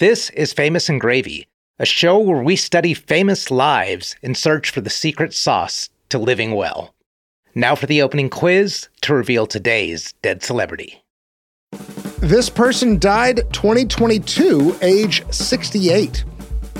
[0.00, 1.46] This is Famous and Gravy,
[1.78, 6.52] a show where we study famous lives in search for the secret sauce to living
[6.52, 6.94] well.
[7.54, 11.04] Now for the opening quiz to reveal today's dead celebrity.
[12.20, 16.24] This person died 2022, age 68.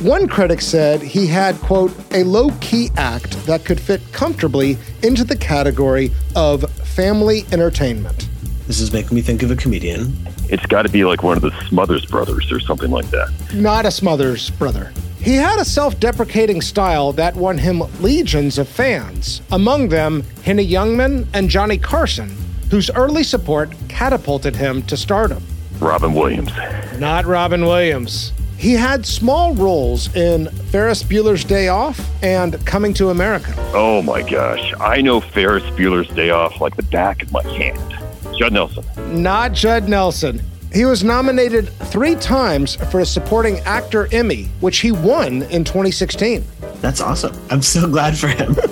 [0.00, 5.24] One critic said he had, quote, a low key act that could fit comfortably into
[5.24, 8.30] the category of family entertainment.
[8.66, 10.16] This is making me think of a comedian.
[10.50, 13.32] It's got to be like one of the Smothers brothers or something like that.
[13.54, 14.92] Not a Smothers brother.
[15.18, 20.66] He had a self deprecating style that won him legions of fans, among them Henny
[20.66, 22.34] Youngman and Johnny Carson,
[22.70, 25.42] whose early support catapulted him to stardom.
[25.78, 26.50] Robin Williams.
[26.98, 28.32] Not Robin Williams.
[28.56, 33.54] He had small roles in Ferris Bueller's Day Off and Coming to America.
[33.72, 34.74] Oh my gosh.
[34.80, 37.78] I know Ferris Bueller's Day Off like the back of my hand.
[38.36, 38.84] Judd Nelson.
[39.22, 40.42] Not Judd Nelson.
[40.72, 46.44] He was nominated three times for a supporting actor Emmy, which he won in 2016.
[46.80, 47.34] That's awesome.
[47.50, 48.56] I'm so glad for him.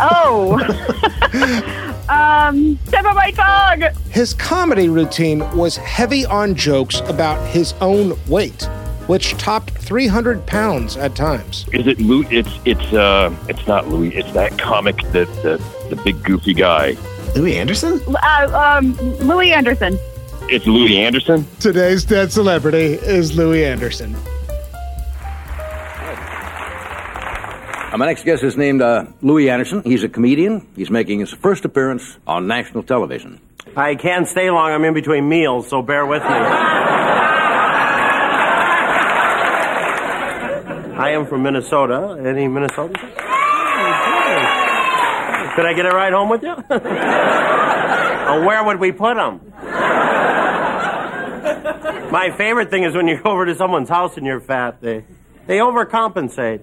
[0.00, 0.54] Oh.
[2.08, 3.82] um, step on my tongue.
[4.10, 8.62] His comedy routine was heavy on jokes about his own weight,
[9.08, 11.66] which topped 300 pounds at times.
[11.74, 12.26] Is it Louis?
[12.30, 14.08] It's it's uh it's not Louis.
[14.16, 16.96] It's that comic that the the big goofy guy.
[17.36, 18.00] Louie Anderson?
[18.08, 19.98] Uh, um, Louie Anderson.
[20.46, 21.46] It's Louie Anderson.
[21.58, 24.14] Today's dead celebrity is Louie Anderson.
[27.92, 29.82] Uh, my next guest is named uh, Louie Anderson.
[29.84, 30.66] He's a comedian.
[30.76, 33.40] He's making his first appearance on national television.
[33.76, 34.70] I can't stay long.
[34.70, 36.28] I'm in between meals, so bear with me.
[40.96, 42.16] I am from Minnesota.
[42.20, 43.00] Any Minnesotans?
[45.56, 46.54] Could I get a ride home with you?
[46.68, 49.40] oh, where would we put them?
[52.14, 54.80] My favorite thing is when you go over to someone's house and you're fat.
[54.80, 55.04] They
[55.48, 56.60] they overcompensate.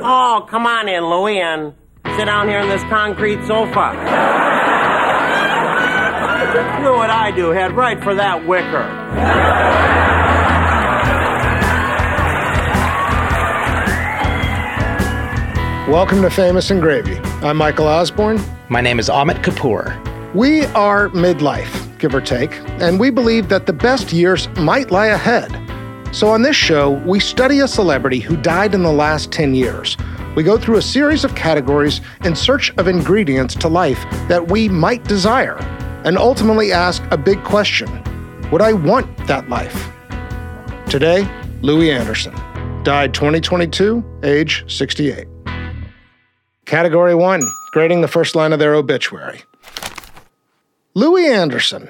[0.00, 1.72] Oh, come on in, Louie, and
[2.16, 3.92] sit down here on this concrete sofa.
[6.82, 7.50] Do what I do.
[7.50, 8.88] Head right for that wicker.
[15.88, 17.18] Welcome to Famous and Gravy.
[17.46, 18.40] I'm Michael Osborne.
[18.68, 19.94] My name is Amit Kapoor.
[20.34, 25.08] We are midlife, give or take, and we believe that the best years might lie
[25.08, 25.50] ahead.
[26.14, 29.96] So on this show, we study a celebrity who died in the last 10 years.
[30.34, 34.68] We go through a series of categories in search of ingredients to life that we
[34.68, 35.58] might desire,
[36.04, 37.90] and ultimately ask a big question
[38.50, 39.90] Would I want that life?
[40.88, 41.28] Today,
[41.60, 42.34] Louie Anderson,
[42.84, 45.26] died 2022, age 68.
[46.64, 47.42] Category 1
[47.72, 49.42] Grading the first line of their obituary.
[50.94, 51.88] Louie Anderson,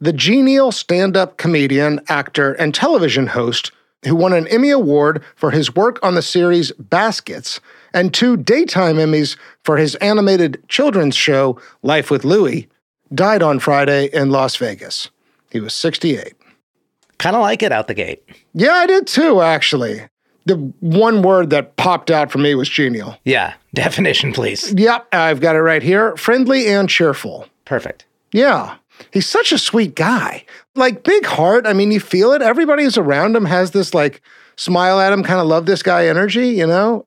[0.00, 3.72] the genial stand up comedian, actor, and television host
[4.04, 7.60] who won an Emmy Award for his work on the series Baskets
[7.94, 12.68] and two daytime Emmys for his animated children's show Life with Louie,
[13.14, 15.10] died on Friday in Las Vegas.
[15.50, 16.34] He was 68.
[17.18, 18.24] Kind of like it out the gate.
[18.54, 20.02] Yeah, I did too, actually.
[20.46, 23.16] The one word that popped out for me was genial.
[23.24, 24.72] Yeah, definition, please.
[24.72, 26.16] Yep, I've got it right here.
[26.16, 27.46] Friendly and cheerful.
[27.64, 28.04] Perfect.
[28.32, 28.76] Yeah.
[29.10, 30.44] He's such a sweet guy.
[30.74, 31.66] Like big heart.
[31.66, 32.42] I mean, you feel it.
[32.42, 34.22] Everybody who's around him has this like
[34.56, 37.06] smile at him, kind of love this guy energy, you know?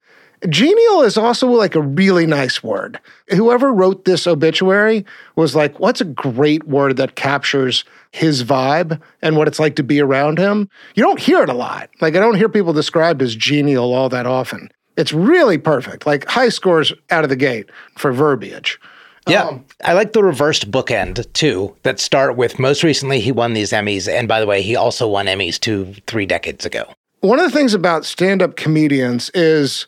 [0.49, 2.99] Genial is also like a really nice word.
[3.29, 5.05] Whoever wrote this obituary
[5.35, 9.83] was like, what's a great word that captures his vibe and what it's like to
[9.83, 10.69] be around him?
[10.93, 11.89] You don't hear it a lot.
[12.01, 14.69] Like, I don't hear people described as genial all that often.
[14.97, 18.79] It's really perfect, like high scores out of the gate for verbiage.
[19.27, 19.45] Yeah.
[19.45, 23.71] Um, I like the reversed bookend too, that start with most recently he won these
[23.71, 24.07] Emmys.
[24.11, 26.85] And by the way, he also won Emmys two, three decades ago.
[27.21, 29.87] One of the things about stand up comedians is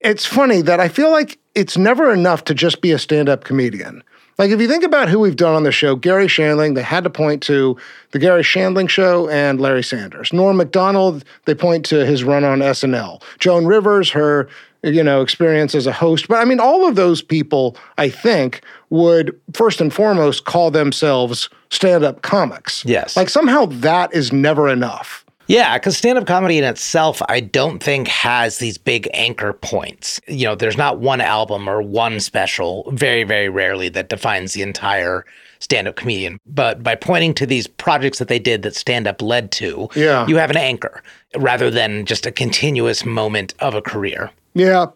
[0.00, 3.44] it's funny that I feel like it's never enough to just be a stand up
[3.44, 4.02] comedian.
[4.38, 7.04] Like, if you think about who we've done on the show, Garry Shandling, they had
[7.04, 7.74] to point to
[8.10, 10.30] the Garry Shandling show and Larry Sanders.
[10.30, 13.22] Norm Macdonald, they point to his run on SNL.
[13.38, 14.46] Joan Rivers, her
[14.86, 18.62] you know experience as a host but i mean all of those people i think
[18.90, 23.16] would first and foremost call themselves stand-up comics Yes.
[23.16, 27.80] like somehow that is never enough Yeah, because stand up comedy in itself, I don't
[27.80, 30.20] think has these big anchor points.
[30.26, 34.62] You know, there's not one album or one special, very, very rarely, that defines the
[34.62, 35.24] entire
[35.60, 36.40] stand up comedian.
[36.46, 40.26] But by pointing to these projects that they did that stand up led to, Yeah.
[40.26, 41.00] you have an anchor
[41.36, 44.30] rather than just a continuous moment of a career.
[44.56, 44.86] Yeah.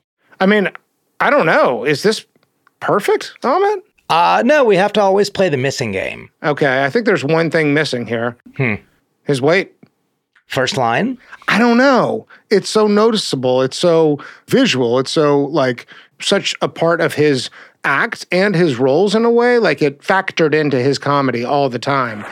[0.40, 0.70] I mean,
[1.20, 1.84] I don't know.
[1.84, 2.24] Is this
[2.80, 3.82] perfect, Amit?
[4.08, 6.30] Uh, no, we have to always play the missing game.
[6.42, 8.36] Okay, I think there's one thing missing here.
[8.56, 8.76] Hmm.
[9.24, 9.74] His weight.
[10.46, 11.16] First line?
[11.46, 12.26] I don't know.
[12.50, 13.62] It's so noticeable.
[13.62, 14.18] It's so
[14.48, 14.98] visual.
[14.98, 15.86] It's so like
[16.20, 17.50] such a part of his
[17.84, 19.58] act and his roles in a way.
[19.58, 22.24] Like it factored into his comedy all the time.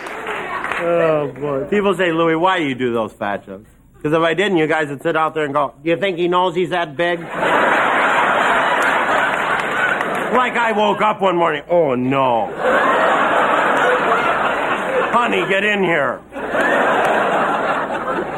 [0.81, 1.65] Oh boy.
[1.67, 3.71] People say, Louie, why you do those fat jokes?
[3.99, 6.19] Because if I didn't, you guys would sit out there and go, "Do you think
[6.19, 7.21] he knows he's that big?"
[10.39, 11.63] like I woke up one morning.
[11.69, 12.47] Oh no.
[15.13, 16.21] Honey, get in here.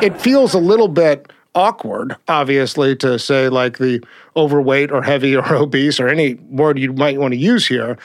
[0.02, 4.02] It feels a little bit awkward, obviously, to say like the
[4.36, 7.98] overweight or heavy or obese or any word you might want to use here.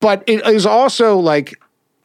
[0.00, 1.54] But it is also like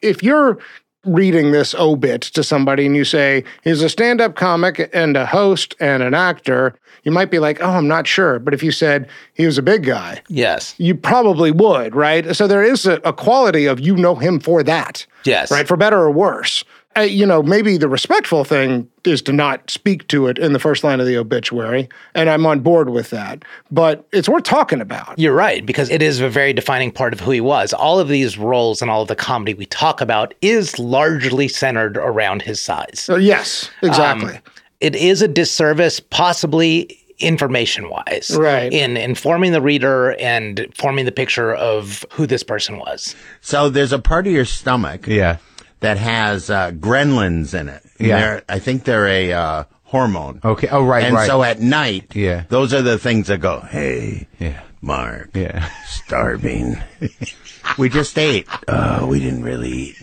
[0.02, 0.60] if you're
[1.06, 5.76] reading this obit to somebody and you say he's a stand-up comic and a host
[5.80, 9.10] and an actor, you might be like, "Oh, I'm not sure." But if you said
[9.34, 10.76] he was a big guy, Yes.
[10.78, 12.36] you probably would, right?
[12.36, 15.50] So there is a, a quality of you know him for that, Yes.
[15.50, 15.68] right?
[15.68, 16.64] For better or worse.
[16.98, 20.60] Uh, you know, maybe the respectful thing is to not speak to it in the
[20.60, 23.44] first line of the obituary, and I'm on board with that.
[23.72, 25.18] But it's worth talking about.
[25.18, 27.72] You're right, because it is a very defining part of who he was.
[27.72, 31.96] All of these roles and all of the comedy we talk about is largely centered
[31.96, 33.00] around his size.
[33.00, 34.36] So yes, exactly.
[34.36, 34.42] Um,
[34.82, 38.74] it is a disservice, possibly information wise, Right.
[38.74, 43.16] in informing the reader and forming the picture of who this person was.
[43.42, 45.38] So there's a part of your stomach Yeah.
[45.82, 47.84] That has uh, gremlins in it.
[48.00, 48.20] Yeah.
[48.20, 50.40] They're- I think they're a uh, hormone.
[50.44, 50.68] Okay.
[50.70, 51.28] Oh, right, And right.
[51.28, 52.44] so at night, Yeah.
[52.50, 54.62] those are the things that go, hey, Yeah.
[54.82, 55.70] Mark, Yeah.
[55.86, 56.82] starving.
[57.78, 58.48] we just ate.
[58.68, 59.96] Oh, we didn't really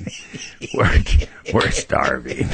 [0.60, 0.70] eat.
[0.74, 1.02] We're,
[1.54, 2.48] we're starving.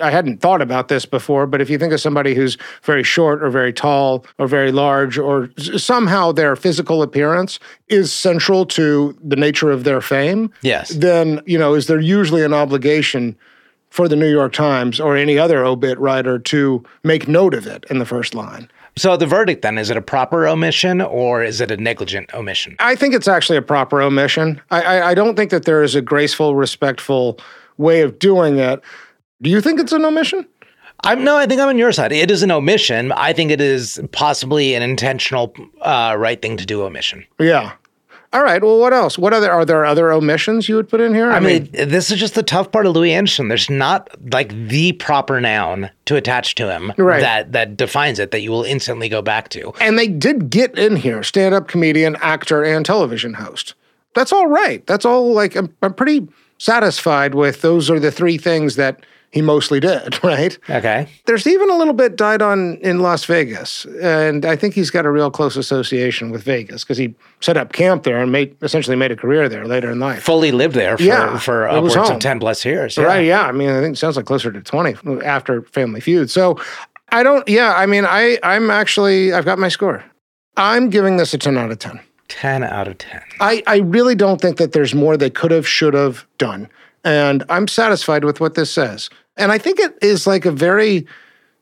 [0.00, 3.42] I hadn't thought about this before, but if you think of somebody who's very short
[3.42, 7.58] or very tall or very large, or somehow their physical appearance
[7.88, 10.90] is central to the nature of their fame, Yes.
[10.90, 13.36] then, you know, is there usually an obligation
[13.90, 17.84] for the New York Times or any other obit writer to make note of it
[17.90, 18.68] in the first line?
[18.96, 22.76] So the verdict then is it a proper omission or is it a negligent omission?
[22.80, 24.60] I think it's actually a proper omission.
[24.70, 27.38] I, I, I don't think that there is a graceful, respectful
[27.78, 28.82] way of doing it.
[29.42, 30.46] Do you think it's an omission?
[31.02, 32.12] I'm no, I think I'm on your side.
[32.12, 33.10] It is an omission.
[33.12, 37.24] I think it is possibly an intentional uh, right thing to do omission.
[37.38, 37.72] Yeah.
[38.32, 38.62] All right.
[38.62, 39.18] Well, what else?
[39.18, 41.32] What other are there other omissions you would put in here?
[41.32, 43.48] I mean, this is just the tough part of Louie Anderson.
[43.48, 47.20] There's not like the proper noun to attach to him Right.
[47.22, 49.72] that that defines it that you will instantly go back to.
[49.80, 53.74] and they did get in here: stand-up comedian, actor, and television host.
[54.14, 54.86] That's all right.
[54.86, 55.32] That's all.
[55.32, 56.28] Like I'm, I'm pretty
[56.58, 57.62] satisfied with.
[57.62, 60.18] Those are the three things that he mostly did.
[60.24, 60.58] Right.
[60.68, 61.08] Okay.
[61.26, 65.06] There's even a little bit died on in Las Vegas, and I think he's got
[65.06, 68.96] a real close association with Vegas because he set up camp there and made essentially
[68.96, 70.22] made a career there later in life.
[70.22, 72.96] Fully lived there for, Yeah, for upwards of 10 plus years.
[72.96, 73.04] yeah.
[73.04, 73.24] Right?
[73.24, 73.42] Yeah.
[73.42, 74.94] I mean, I think it sounds like closer to twenty
[75.24, 76.30] after Family Feud.
[76.30, 76.60] So
[77.10, 77.48] I don't.
[77.48, 77.74] Yeah.
[77.74, 80.04] I mean, I I'm actually I've got my score.
[80.56, 81.98] I'm giving this a ten out of ten.
[82.28, 83.20] 10 out of 10.
[83.40, 86.68] I, I really don't think that there's more they could have, should have done.
[87.02, 89.10] And I'm satisfied with what this says.
[89.40, 91.06] And I think it is like a very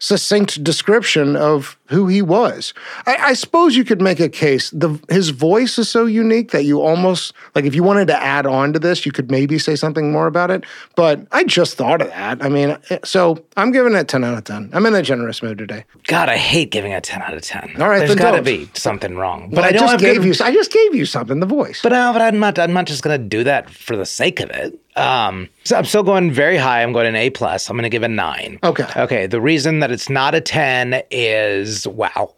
[0.00, 2.74] succinct description of who he was.
[3.06, 4.70] I, I suppose you could make a case.
[4.70, 8.46] The his voice is so unique that you almost like if you wanted to add
[8.46, 10.64] on to this, you could maybe say something more about it.
[10.96, 12.42] But I just thought of that.
[12.42, 14.70] I mean, eh, so I'm giving it 10 out of 10.
[14.72, 15.84] I'm in a generous mood today.
[16.06, 17.80] God, I hate giving a 10 out of 10.
[17.80, 19.50] All right, There's got to be something wrong.
[19.50, 21.80] But I, don't just have gave good- you I just gave you something, the voice.
[21.82, 22.58] But no, but I'm not.
[22.58, 24.78] I'm not just gonna do that for the sake of it.
[24.96, 26.82] Um, so I'm still going very high.
[26.82, 27.70] I'm going an A plus.
[27.70, 28.58] I'm gonna give a nine.
[28.64, 28.84] Okay.
[28.96, 29.26] Okay.
[29.26, 32.34] The reason that it's not a ten is wow.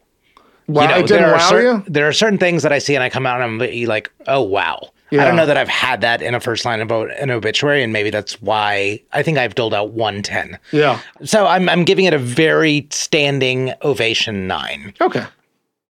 [0.66, 1.84] wow, it didn't there are wow cer- you?
[1.86, 4.42] There are certain things that I see and I come out and I'm like, oh
[4.42, 4.90] wow.
[5.12, 7.92] I don't know that I've had that in a first line about an obituary, and
[7.92, 10.56] maybe that's why I think I've doled out one ten.
[10.70, 11.00] Yeah.
[11.24, 14.94] So I'm I'm giving it a very standing ovation nine.
[15.00, 15.26] Okay.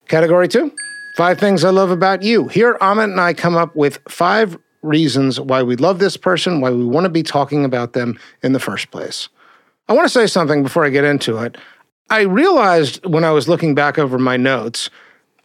[0.08, 0.72] Category two
[1.14, 2.48] Five things I love about you.
[2.48, 6.70] Here, Amit and I come up with five reasons why we love this person, why
[6.70, 9.28] we want to be talking about them in the first place.
[9.88, 11.58] I want to say something before I get into it.
[12.12, 14.90] I realized when I was looking back over my notes,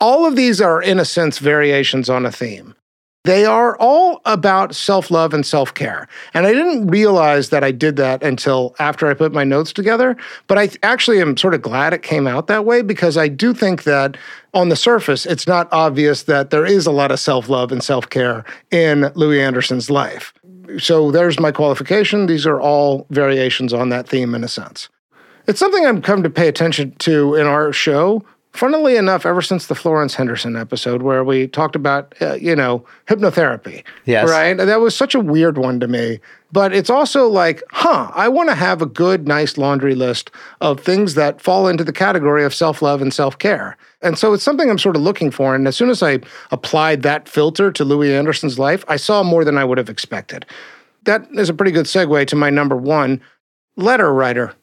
[0.01, 2.75] all of these are, in a sense, variations on a theme.
[3.23, 6.09] They are all about self love and self care.
[6.33, 10.17] And I didn't realize that I did that until after I put my notes together.
[10.47, 13.53] But I actually am sort of glad it came out that way because I do
[13.53, 14.17] think that
[14.53, 17.81] on the surface, it's not obvious that there is a lot of self love and
[17.81, 20.33] self care in Louie Anderson's life.
[20.79, 22.25] So there's my qualification.
[22.25, 24.89] These are all variations on that theme in a sense.
[25.47, 28.23] It's something I've come to pay attention to in our show
[28.57, 32.83] funnily enough, ever since the Florence Henderson episode where we talked about, uh, you know,
[33.07, 33.83] hypnotherapy.
[34.05, 34.27] Yes.
[34.27, 34.55] Right?
[34.55, 36.19] That was such a weird one to me.
[36.51, 40.79] But it's also like, huh, I want to have a good, nice laundry list of
[40.79, 43.77] things that fall into the category of self love and self care.
[44.01, 45.53] And so it's something I'm sort of looking for.
[45.53, 46.19] And as soon as I
[46.51, 50.45] applied that filter to Louie Anderson's life, I saw more than I would have expected.
[51.03, 53.21] That is a pretty good segue to my number one
[53.75, 54.53] letter writer.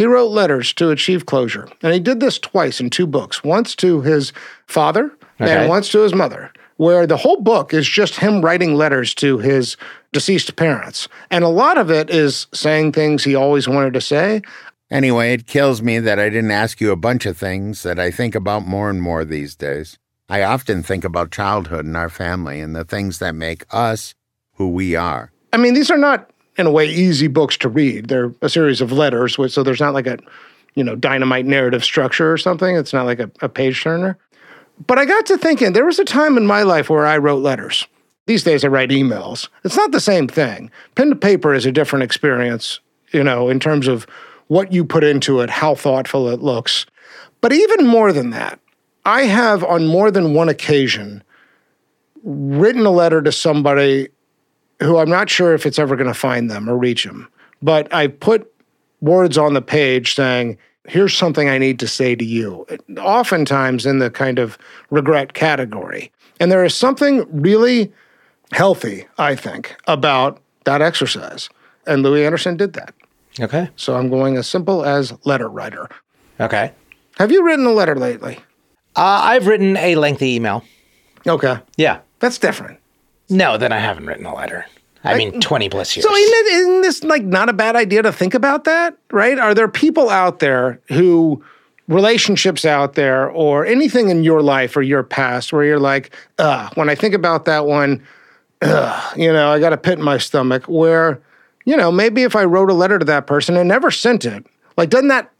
[0.00, 3.76] He wrote letters to achieve closure, and he did this twice in two books once
[3.76, 4.32] to his
[4.66, 5.54] father Okay.
[5.54, 9.36] and once to his mother, where the whole book is just him writing letters to
[9.36, 9.76] his
[10.14, 11.06] deceased parents.
[11.30, 14.40] And a lot of it is saying things he always wanted to say.
[14.90, 18.10] Anyway, it kills me that I didn't ask you a bunch of things that I
[18.10, 19.98] think about more and more these days.
[20.30, 24.14] I often think about childhood and our family and the things that make us
[24.54, 25.30] who we are.
[25.52, 28.08] I mean, these are not, in a way, easy books to read.
[28.08, 30.18] They're a series of letters, so there's not like a,
[30.74, 32.76] you know, dynamite narrative structure or something.
[32.76, 34.18] It's not like a, a page turner.
[34.86, 37.42] But I got to thinking, there was a time in my life where I wrote
[37.42, 37.86] letters.
[38.26, 39.48] These days I write emails.
[39.64, 40.70] It's not the same thing.
[40.94, 42.80] Pen to paper is a different experience,
[43.12, 44.06] you know, in terms of
[44.46, 46.86] what you put into it, how thoughtful it looks.
[47.40, 48.60] But even more than that,
[49.04, 51.22] I have on more than one occasion
[52.22, 54.08] written a letter to somebody
[54.80, 57.28] who I'm not sure if it's ever going to find them or reach them.
[57.62, 58.52] But I put
[59.00, 62.66] words on the page saying, here's something I need to say to you,
[62.98, 64.58] oftentimes in the kind of
[64.90, 66.10] regret category.
[66.40, 67.92] And there is something really
[68.52, 71.48] healthy, I think, about that exercise.
[71.86, 72.94] And Louie Anderson did that.
[73.38, 73.68] Okay.
[73.76, 75.88] So I'm going as simple as letter writer.
[76.40, 76.72] Okay.
[77.18, 78.38] Have you written a letter lately?
[78.96, 80.64] Uh, I've written a lengthy email.
[81.26, 81.58] Okay.
[81.76, 82.00] Yeah.
[82.18, 82.79] That's different.
[83.30, 84.66] No, then I haven't written a letter.
[85.02, 86.04] I mean, 20 plus years.
[86.04, 89.38] So isn't, it, isn't this like not a bad idea to think about that, right?
[89.38, 91.42] Are there people out there who
[91.88, 96.70] relationships out there or anything in your life or your past where you're like, Ugh,
[96.74, 98.02] when I think about that one,
[98.62, 101.20] ugh, you know, I got a pit in my stomach where,
[101.64, 104.46] you know, maybe if I wrote a letter to that person and never sent it,
[104.76, 105.32] like doesn't that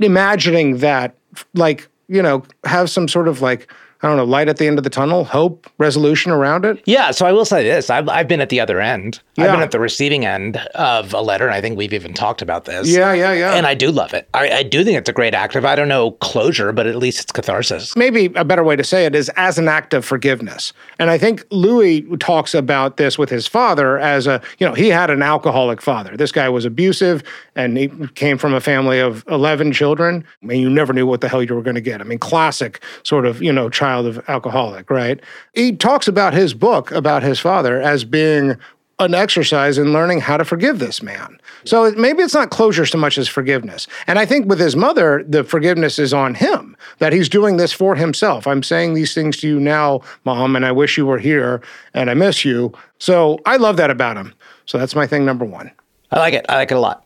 [0.00, 1.16] imagining that
[1.54, 4.78] like, you know, have some sort of like, I don't know, light at the end
[4.78, 6.80] of the tunnel, hope, resolution around it?
[6.86, 7.90] Yeah, so I will say this.
[7.90, 9.20] I've, I've been at the other end.
[9.36, 12.40] I've been at the receiving end of a letter, and I think we've even talked
[12.40, 12.88] about this.
[12.88, 13.54] Yeah, yeah, yeah.
[13.54, 14.28] And I do love it.
[14.34, 16.96] I, I do think it's a great act of, I don't know, closure, but at
[16.96, 17.96] least it's catharsis.
[17.96, 20.72] maybe a better way to say it is as an act of forgiveness.
[21.00, 24.88] And I think Louie talks about this with his father as a, you know, he
[24.88, 26.16] had an alcoholic father.
[26.16, 27.22] This guy was abusive
[27.56, 30.24] and he came from a family of 11 children.
[30.42, 32.00] I mean, you never knew what the hell you were going to get.
[32.00, 35.20] I mean, classic sort of, you know, child of alcoholic, right?
[35.54, 38.56] He talks about his book about his father as being
[39.00, 41.38] an exercise in learning how to forgive this man.
[41.64, 43.86] So maybe it's not closure so much as forgiveness.
[44.06, 47.72] And I think with his mother, the forgiveness is on him, that he's doing this
[47.72, 48.46] for himself.
[48.46, 51.62] I'm saying these things to you now, mom, and I wish you were here
[51.94, 52.72] and I miss you.
[52.98, 54.34] So I love that about him.
[54.66, 55.70] So that's my thing number one.
[56.10, 56.46] I like it.
[56.48, 57.04] I like it a lot.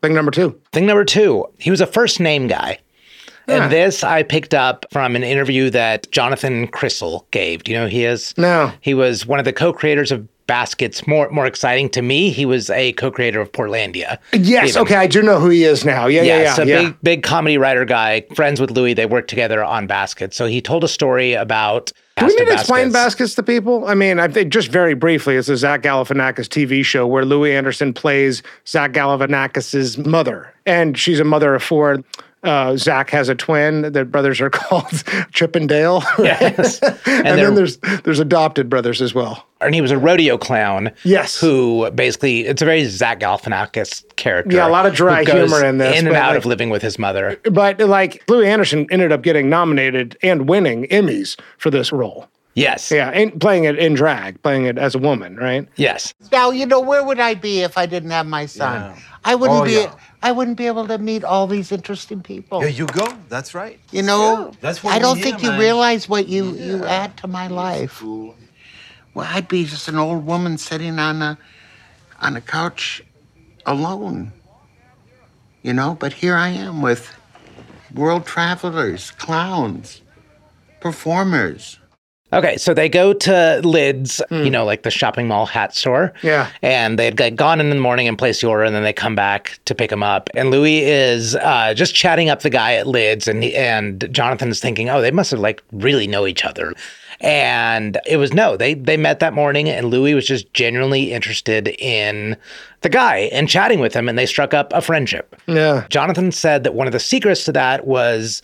[0.00, 0.58] Thing number two.
[0.72, 2.78] Thing number two, he was a first name guy.
[3.48, 3.64] Yeah.
[3.64, 7.64] And this I picked up from an interview that Jonathan Krisel gave.
[7.64, 8.34] Do you know who he is?
[8.36, 8.72] No.
[8.80, 11.06] He was one of the co-creators of Baskets.
[11.06, 14.18] More more exciting to me, he was a co-creator of Portlandia.
[14.32, 14.70] Yes.
[14.70, 14.82] Even.
[14.82, 14.94] Okay.
[14.94, 16.06] I do know who he is now.
[16.06, 16.22] Yeah.
[16.22, 16.40] Yeah.
[16.40, 16.54] Yeah.
[16.54, 16.82] so yeah.
[16.82, 18.94] big big comedy writer guy, friends with Louie.
[18.94, 20.36] They worked together on Baskets.
[20.36, 21.92] So he told a story about.
[22.16, 22.94] Do we need to explain Baskets.
[22.94, 23.86] baskets to people?
[23.86, 27.54] I mean, I think just very briefly, it's a Zach Galifianakis TV show where Louie
[27.54, 32.02] Anderson plays Zach Galifianakis' mother, and she's a mother of four.
[32.44, 33.92] Uh, Zach has a twin.
[33.92, 35.02] Their brothers are called
[35.32, 36.00] Chip and Dale.
[36.18, 36.40] right?
[36.40, 36.80] Yes.
[36.82, 39.44] and, And then there's there's adopted brothers as well.
[39.60, 40.90] and he was a rodeo clown.
[41.04, 41.40] Yes.
[41.40, 44.56] Who basically it's a very Zach Galifianakis character.
[44.56, 46.46] Yeah, a lot of dry who goes humor in this, In and out like- of
[46.46, 47.40] living with his mother.
[47.50, 52.28] But like Louie Anderson ended up getting nominated and winning Emmys for this role.
[52.54, 52.90] Yes.
[52.90, 55.68] Yeah, and playing it in drag, playing it as a woman, right?
[55.76, 56.12] Yes.
[56.32, 58.96] Now you know where would I be if I didn't have my son?
[59.24, 59.72] I wouldn't Oh, be.
[59.72, 59.94] yeah.
[60.22, 62.60] I wouldn't be able to meet all these interesting people.
[62.60, 63.06] There you go.
[63.28, 63.78] That's right.
[63.92, 65.60] You know, That's what I don't need, think you man.
[65.60, 68.02] realize what you you add to my life.
[68.02, 68.34] Well,
[69.16, 71.38] I'd be just an old woman sitting on a
[72.20, 73.02] on a couch
[73.64, 74.32] alone.
[75.62, 77.12] You know, but here I am with
[77.94, 80.02] world travelers, clowns,
[80.80, 81.78] performers.
[82.30, 86.12] Okay, so they go to Lids, you know, like the shopping mall hat store.
[86.22, 86.50] Yeah.
[86.60, 88.92] And they had got- gone in the morning and placed the order, and then they
[88.92, 90.28] come back to pick him up.
[90.34, 94.60] And Louie is uh, just chatting up the guy at Lids, and he, and Jonathan's
[94.60, 96.74] thinking, oh, they must have like really know each other.
[97.20, 101.68] And it was no, they they met that morning, and Louie was just genuinely interested
[101.80, 102.36] in
[102.82, 105.34] the guy and chatting with him, and they struck up a friendship.
[105.46, 105.86] Yeah.
[105.88, 108.40] Jonathan said that one of the secrets to that was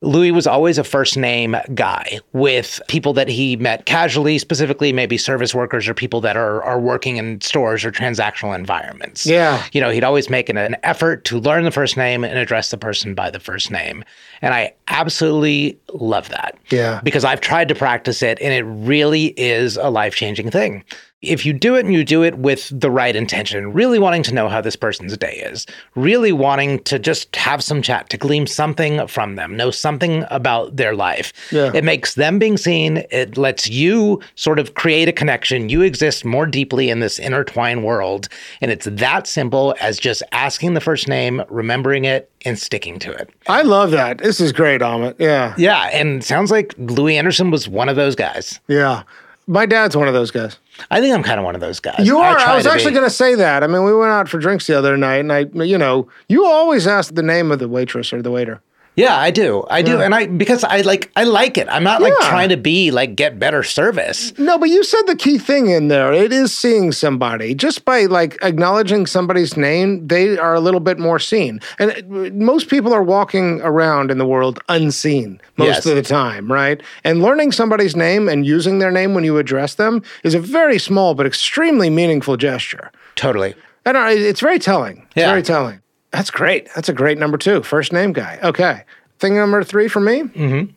[0.00, 5.18] Louie was always a first name guy with people that he met casually, specifically maybe
[5.18, 9.26] service workers or people that are, are working in stores or transactional environments.
[9.26, 9.64] Yeah.
[9.72, 12.70] You know, he'd always make an, an effort to learn the first name and address
[12.70, 14.04] the person by the first name.
[14.40, 16.56] And I absolutely love that.
[16.70, 17.00] Yeah.
[17.02, 20.84] Because I've tried to practice it and it really is a life changing thing.
[21.20, 24.34] If you do it and you do it with the right intention, really wanting to
[24.34, 25.66] know how this person's day is,
[25.96, 30.76] really wanting to just have some chat, to glean something from them, know something about
[30.76, 31.72] their life, Yeah.
[31.74, 33.02] it makes them being seen.
[33.10, 35.68] It lets you sort of create a connection.
[35.70, 38.28] You exist more deeply in this intertwined world.
[38.60, 43.12] And it's that simple as just asking the first name, remembering it, and sticking to
[43.12, 43.30] it.
[43.46, 44.18] I love that.
[44.18, 45.16] This is great, Amit.
[45.18, 45.54] Yeah.
[45.58, 45.90] Yeah.
[45.92, 48.60] And sounds like Louie Anderson was one of those guys.
[48.68, 49.02] Yeah.
[49.46, 50.58] My dad's one of those guys.
[50.90, 52.06] I think I'm kind of one of those guys.
[52.06, 52.36] You are.
[52.36, 53.64] I, try was actually going to say that.
[53.64, 56.44] I mean, we went out for drinks the other night, and I, you know, you
[56.44, 58.60] always ask the name of the waitress or the waiter.
[58.98, 59.64] Yeah, I do.
[59.70, 59.92] I do.
[59.92, 60.02] Yeah.
[60.06, 61.68] And I because I like I like it.
[61.70, 62.28] I'm not like Yeah.
[62.28, 64.36] trying to be like get better service.
[64.38, 66.12] No, but you said the key thing in there.
[66.12, 67.54] It is seeing somebody.
[67.54, 71.60] Just by like acknowledging somebody's name, they are a little bit more seen.
[71.78, 75.86] And uh, most people are walking around in the world unseen most Yes.
[75.86, 76.82] of the time, right?
[77.04, 80.78] And learning somebody's name and using their name when you address them is a very
[80.80, 82.90] small but extremely meaningful gesture.
[83.14, 83.54] Totally.
[83.86, 85.06] And it's very telling.
[85.10, 85.30] It's Yeah.
[85.30, 85.80] very telling.
[86.10, 86.68] That's great.
[86.74, 87.62] That's a great number two.
[87.62, 88.38] First name guy.
[88.42, 88.84] Okay.
[89.18, 90.22] Thing number three for me.
[90.22, 90.72] Mm-hmm.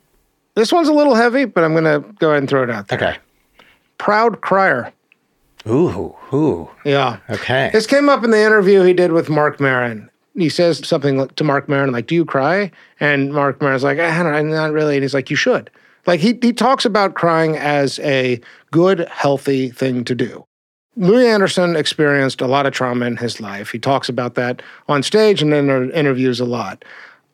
[0.56, 2.88] This one's a little heavy, but I'm going to go ahead and throw it out
[2.90, 2.98] there.
[2.98, 3.18] Okay.
[3.98, 4.92] Proud crier.
[5.68, 6.70] Ooh, ooh.
[6.84, 7.20] Yeah.
[7.30, 7.70] Okay.
[7.72, 10.10] This came up in the interview he did with Marc Maron.
[10.36, 14.24] He says something to Marc Maron like, "Do you cry?" And Marc Maron's like, "I
[14.24, 15.70] don't, know, not really." And he's like, "You should."
[16.08, 18.40] Like he he talks about crying as a
[18.72, 20.46] good, healthy thing to do.
[20.98, 23.72] Louie Anderson experienced a lot of trauma in his life.
[23.72, 26.84] He talks about that on stage and in interviews a lot.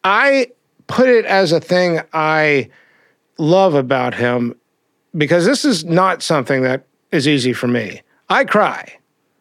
[0.04, 0.48] I
[0.88, 2.70] put it as a thing I
[3.38, 4.56] love about him
[5.16, 8.02] because this is not something that is easy for me.
[8.30, 8.94] I cry.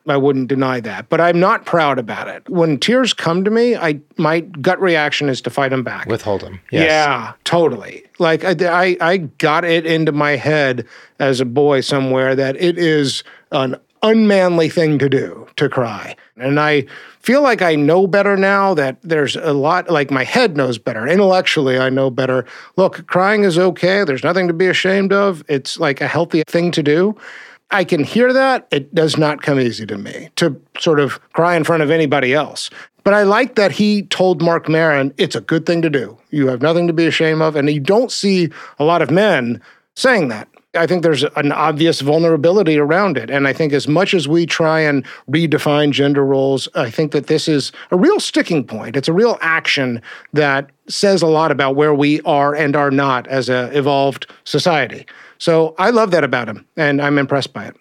[0.08, 2.48] I wouldn't deny that, but I'm not proud about it.
[2.48, 6.06] When tears come to me, I my gut reaction is to fight them back.
[6.06, 6.60] Withhold them.
[6.70, 6.86] Yes.
[6.88, 8.04] Yeah, totally.
[8.20, 10.86] Like I, I, I got it into my head
[11.18, 16.60] as a boy somewhere that it is an unmanly thing to do to cry, and
[16.60, 16.86] I
[17.20, 18.74] feel like I know better now.
[18.74, 19.90] That there's a lot.
[19.90, 21.06] Like my head knows better.
[21.06, 22.44] Intellectually, I know better.
[22.76, 24.04] Look, crying is okay.
[24.04, 25.44] There's nothing to be ashamed of.
[25.48, 27.16] It's like a healthy thing to do.
[27.70, 28.68] I can hear that.
[28.70, 32.32] It does not come easy to me to sort of cry in front of anybody
[32.32, 32.70] else.
[33.02, 36.18] But I like that he told Marc Maron it's a good thing to do.
[36.30, 37.54] You have nothing to be ashamed of.
[37.54, 39.60] And you don't see a lot of men
[39.94, 40.48] saying that.
[40.76, 43.30] I think there's an obvious vulnerability around it.
[43.30, 47.26] And I think as much as we try and redefine gender roles, I think that
[47.26, 48.96] this is a real sticking point.
[48.96, 53.26] It's a real action that says a lot about where we are and are not
[53.28, 55.06] as a evolved society.
[55.38, 57.76] So I love that about him, and I'm impressed by it.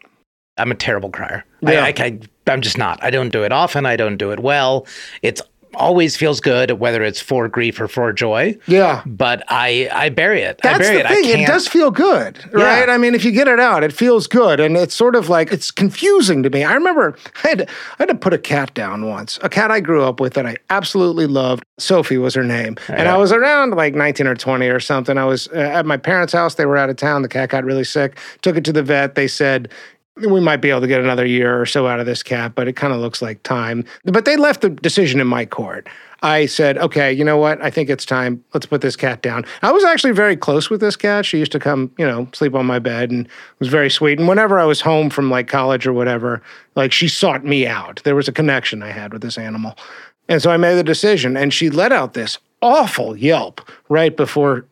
[0.58, 1.43] I'm a terrible crier.
[1.62, 1.84] Yeah.
[1.84, 3.03] I, I, I, am just not.
[3.03, 3.86] I don't do it often.
[3.86, 4.88] I don't do it well.
[5.21, 5.41] It's
[5.76, 8.58] always feels good, whether it's for grief or for joy.
[8.68, 9.04] Yeah.
[9.06, 10.60] But I, I bury it.
[10.64, 11.08] I That's bury the it.
[11.08, 11.40] thing.
[11.40, 12.90] I It does feel good, right?
[12.90, 15.52] I mean, if you get it out, it feels good, and it's sort of like
[15.52, 16.64] it's confusing to me.
[16.64, 19.80] I remember I had, I had to put a cat down once, a cat I
[19.80, 21.64] grew up with that I absolutely loved.
[21.78, 25.18] Sophie was her name, and I was around like 19 or 20 or something.
[25.18, 26.56] I was uh, at my parents' house.
[26.56, 27.22] They were out of town.
[27.22, 28.18] The cat got really sick.
[28.42, 29.16] Took it to the vet.
[29.16, 29.70] They said.
[30.17, 32.67] We might be able to get another year or so out of this cat, but
[32.67, 33.84] it kind of looks like time.
[34.06, 35.88] But they left the decision in my court.
[36.21, 37.62] I said, okay, you know what?
[37.62, 38.43] I think it's time.
[38.54, 39.45] Let's put this cat down.
[39.62, 41.25] I was actually very close with this cat.
[41.25, 43.28] She used to come, you know, sleep on my bed and
[43.60, 44.17] was very sweet.
[44.17, 46.41] And whenever I was home from like college or whatever,
[46.75, 48.01] like she sought me out.
[48.04, 49.78] There was a connection I had with this animal.
[50.28, 54.65] And so I made the decision and she let out this awful yelp right before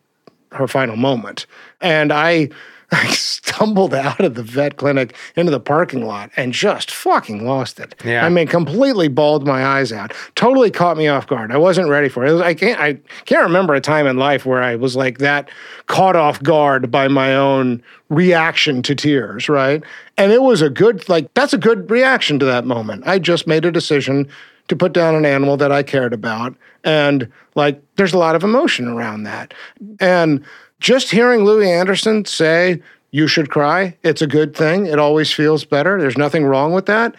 [0.52, 1.46] her final moment.
[1.80, 2.48] And I,
[2.92, 7.80] I stumbled out of the vet clinic into the parking lot and just fucking lost
[7.80, 7.94] it.
[8.04, 8.24] Yeah.
[8.24, 10.12] I mean, completely bawled my eyes out.
[10.34, 11.52] Totally caught me off guard.
[11.52, 12.30] I wasn't ready for it.
[12.30, 12.80] it was, I can't.
[12.80, 12.94] I
[13.24, 15.50] can't remember a time in life where I was like that,
[15.86, 19.48] caught off guard by my own reaction to tears.
[19.48, 19.82] Right.
[20.16, 21.08] And it was a good.
[21.08, 23.06] Like that's a good reaction to that moment.
[23.06, 24.28] I just made a decision
[24.68, 26.54] to put down an animal that I cared about.
[26.84, 29.54] And like, there's a lot of emotion around that.
[30.00, 30.44] And
[30.84, 33.96] just hearing Louie Anderson say, you should cry.
[34.02, 34.84] It's a good thing.
[34.84, 35.98] It always feels better.
[35.98, 37.14] There's nothing wrong with that.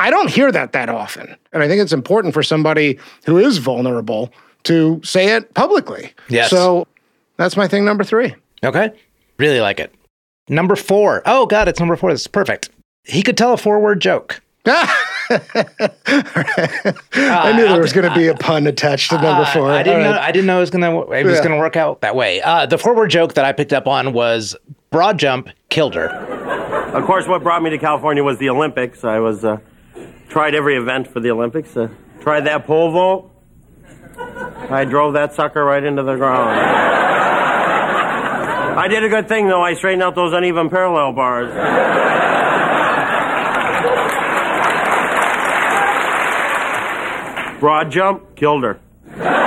[0.00, 1.36] I don't hear that that often.
[1.52, 4.32] And I think it's important for somebody who is vulnerable
[4.64, 6.12] to say it publicly.
[6.28, 6.50] Yes.
[6.50, 6.88] So
[7.36, 8.34] that's my thing number three.
[8.64, 8.90] Okay.
[9.38, 9.94] Really like it.
[10.48, 11.22] Number four.
[11.24, 12.10] Oh, God, it's number four.
[12.10, 12.70] This is perfect.
[13.04, 14.42] He could tell a four word joke.
[17.14, 19.70] I knew there was going to be a pun attached to number four.
[19.70, 20.10] Uh, I didn't All know.
[20.16, 20.20] right.
[20.28, 21.00] I didn't know it was gonna.
[21.10, 21.42] It was Yeah.
[21.42, 22.40] gonna work out that way.
[22.42, 24.56] Uh, the forward joke that I picked up on was
[24.90, 26.06] broad jump killed her.
[26.08, 29.02] Of course, what brought me to California was the Olympics.
[29.04, 29.58] I was uh,
[30.28, 31.76] tried every event for the Olympics.
[31.76, 31.88] Uh,
[32.20, 33.30] tried that pole vault.
[34.70, 36.50] I drove that sucker right into the ground.
[38.78, 39.62] I did a good thing though.
[39.62, 41.50] I straightened out those uneven parallel bars.
[47.64, 48.78] Broad jump killed her.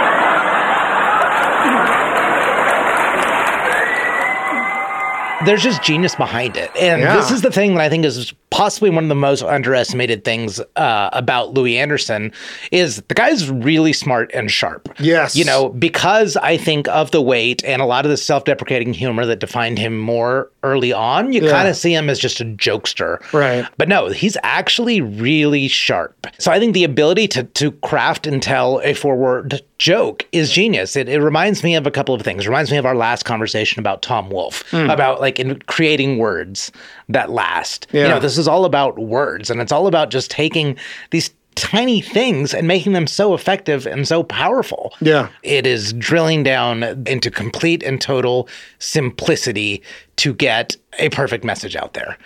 [5.48, 7.16] There's just genius behind it, and Yeah.
[7.16, 10.60] this is the thing that I think is possibly one of the most underestimated things
[10.78, 12.32] uh, about Louie Anderson
[12.72, 14.90] is the guy's really smart and sharp.
[15.00, 15.36] Yes.
[15.36, 19.26] you know, because I think of the weight and a lot of the self-deprecating humor
[19.26, 21.34] that defined him more early on.
[21.34, 21.52] You Yeah.
[21.52, 23.66] kind of see him as just a jokester, Right.
[23.78, 26.28] But no, he's actually really sharp.
[26.40, 30.96] So I think the ability to to craft and tell a forward joke is genius.
[30.96, 32.46] It, it reminds me of a couple of things.
[32.46, 34.90] It reminds me of our last conversation about Tom Wolfe, Hmm.
[34.90, 36.72] about like in creating words
[37.10, 37.88] that last.
[37.92, 40.78] You know, this is all about words and it's all about just taking
[41.12, 44.94] these tiny things and making them so effective and so powerful.
[45.02, 45.30] Yeah.
[45.42, 48.48] It is drilling down into complete and total
[48.78, 49.82] simplicity
[50.18, 52.18] to get a perfect message out there.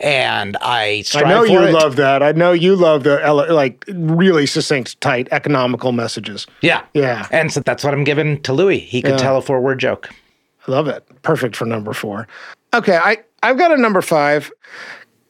[0.00, 1.72] And I strive I know you it.
[1.72, 2.22] love that.
[2.22, 3.18] I know you love the
[3.50, 6.46] like really succinct, tight, economical messages.
[6.62, 6.84] Yeah.
[6.94, 7.26] Yeah.
[7.32, 8.78] And so that's what I'm giving to Louie.
[8.78, 9.16] He could Yeah.
[9.18, 10.08] tell a four word joke.
[10.66, 11.04] I love it.
[11.22, 12.28] Perfect for number four.
[12.74, 14.50] Okay, I, I've got a number five.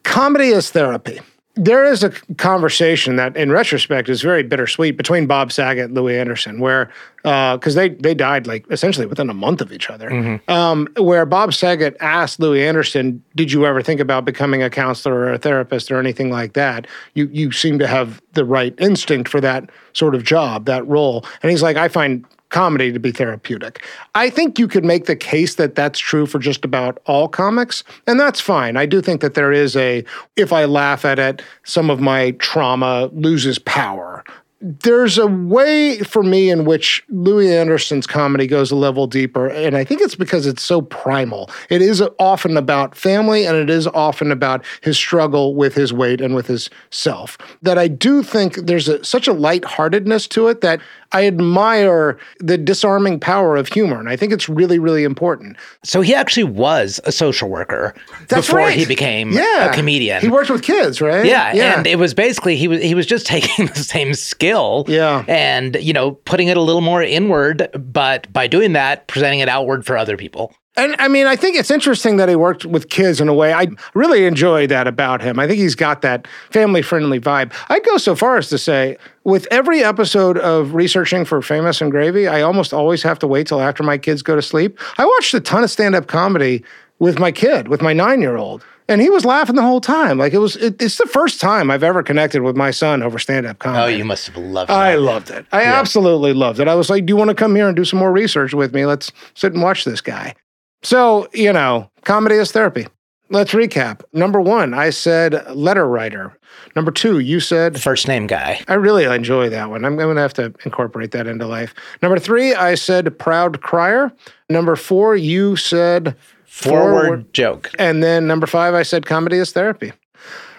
[0.02, 1.20] Comedy is therapy.
[1.54, 6.16] There is a conversation that, in retrospect, is very bittersweet between Bob Saget and Louie
[6.16, 6.88] Anderson, where
[7.24, 10.08] because they they died like essentially within a month of each other.
[10.46, 15.16] Um, where Bob Saget asked Louie Anderson, "Did you ever think about becoming a counselor
[15.16, 16.86] or a therapist or anything like that?
[17.14, 21.24] You you seem to have the right instinct for that sort of job, that role."
[21.42, 23.84] And he's like, "I find comedy to be therapeutic.
[24.14, 27.84] I think you could make the case that that's true for just about all comics,
[28.06, 28.76] and that's fine.
[28.76, 30.04] I do think that there is a,
[30.36, 34.24] if I laugh at it, some of my trauma loses power.
[34.60, 39.76] There's a way for me in which Louie Anderson's comedy goes a level deeper, and
[39.76, 41.48] I think it's because it's so primal.
[41.70, 46.20] It is often about family, and it is often about his struggle with his weight
[46.20, 47.38] and with his self.
[47.62, 50.80] That I do think there's a, such a lightheartedness to it that
[51.12, 55.56] I admire the disarming power of humor, and I think it's really, really important.
[55.84, 57.94] So he actually was a social worker
[58.28, 58.76] That's before right.
[58.76, 59.70] he became Yeah.
[59.70, 60.20] a comedian.
[60.20, 61.24] He worked with kids, right?
[61.24, 64.47] yeah, and it was basically he was he was just taking the same skill,
[64.88, 65.24] Yeah.
[65.28, 69.48] and you know putting it a little more inward, but by doing that, presenting it
[69.48, 70.52] outward for other people.
[70.76, 73.52] And I mean, I think it's interesting that he worked with kids in a way.
[73.52, 75.40] I really enjoy that about him.
[75.40, 77.52] I think he's got that family friendly vibe.
[77.68, 81.90] I'd go so far as to say, with every episode of researching for Famous and
[81.90, 84.78] Gravy, I almost always have to wait till after my kids go to sleep.
[84.98, 86.62] I watched a ton of stand up comedy
[87.00, 88.64] with my kid, with my nine year old.
[88.88, 90.18] And he was laughing the whole time.
[90.18, 93.18] Like it was, it, it's the first time I've ever connected with my son over
[93.18, 93.94] stand up comedy.
[93.94, 94.70] Oh, you must have loved.
[94.70, 94.74] It.
[94.74, 95.44] I loved it.
[95.52, 96.68] I absolutely loved it.
[96.68, 98.72] I was like, "Do you want to come here and do some more research with
[98.72, 98.86] me?
[98.86, 100.34] Let's sit and watch this guy."
[100.82, 102.86] So, you know, comedy is therapy.
[103.30, 104.02] Let's recap.
[104.14, 106.38] Number one, I said letter writer.
[106.74, 108.62] Number two, you said First name guy.
[108.68, 109.84] I really enjoy that one.
[109.84, 111.74] I'm going to have to incorporate that into life.
[112.00, 114.12] Number three, I said proud crier.
[114.48, 116.16] Number four, you said
[116.58, 117.70] Forward, joke.
[117.78, 119.92] And then number five, I said comedy is therapy.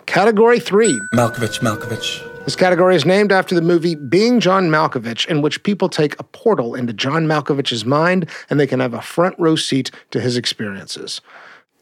[0.06, 1.00] Category three.
[1.14, 2.26] Malkovich, Malkovich.
[2.46, 6.24] This category is named after the movie Being John Malkovich, in which people take a
[6.24, 10.38] portal into John Malkovich's mind and they can have a front row seat to his
[10.38, 11.22] experiences.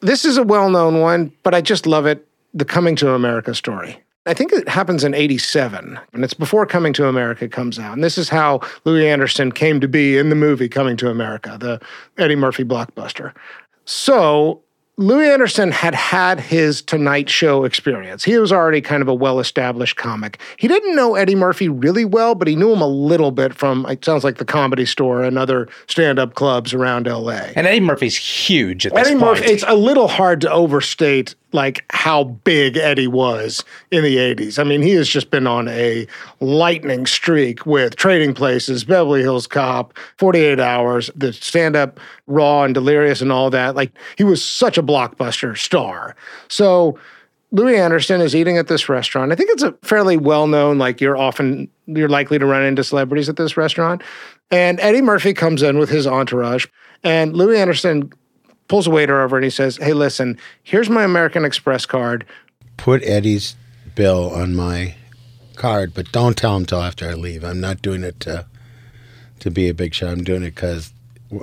[0.00, 3.54] This is a well known one, but I just love it the Coming to America
[3.54, 4.02] story.
[4.26, 7.94] I think it happens in 87, and it's before Coming to America comes out.
[7.94, 11.56] And this is how Louie Anderson came to be in the movie Coming to America,
[11.58, 11.80] the
[12.22, 13.32] Eddie Murphy blockbuster.
[13.88, 14.64] So
[14.98, 18.22] Louie Anderson had had his Tonight Show experience.
[18.22, 20.38] He was already kind of a well established comic.
[20.58, 23.86] He didn't know Eddie Murphy really well, but he knew him a little bit from,
[23.86, 27.46] it sounds like the comedy store and other stand up clubs around LA.
[27.56, 29.38] And Eddie Murphy's huge at this Eddie point.
[29.38, 34.58] Murphy, it's a little hard to overstate like how big Eddie was in the 80s.
[34.58, 36.06] I mean, he has just been on a
[36.40, 42.74] lightning streak with Trading Places, Beverly Hills Cop, 48 Hours, the stand up Raw and
[42.74, 43.74] Delirious and all that.
[43.74, 46.14] Like, he was such a blockbuster star.
[46.48, 46.98] So,
[47.50, 49.32] Louie Anderson is eating at this restaurant.
[49.32, 52.84] I think it's a fairly well known, like, you're often, you're likely to run into
[52.84, 54.02] celebrities at this restaurant.
[54.50, 56.66] And Eddie Murphy comes in with his entourage,
[57.02, 58.12] and Louie Anderson
[58.68, 62.24] pulls a waiter over and he says, Hey, listen, here's my American Express card.
[62.76, 63.56] Put Eddie's
[63.94, 64.94] bill on my
[65.56, 67.42] card, but don't tell him till after I leave.
[67.44, 68.46] I'm not doing it to
[69.40, 70.10] to be a big shot.
[70.10, 70.92] I'm doing it because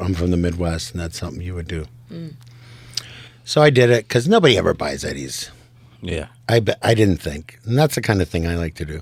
[0.01, 1.85] I'm from the Midwest, and that's something you would do.
[2.09, 2.29] Hmm.
[3.43, 5.51] So I did it because nobody ever buys Eddie's.
[6.01, 6.27] Yeah.
[6.49, 9.01] I be- I didn't think, and that's the kind of thing I like to do.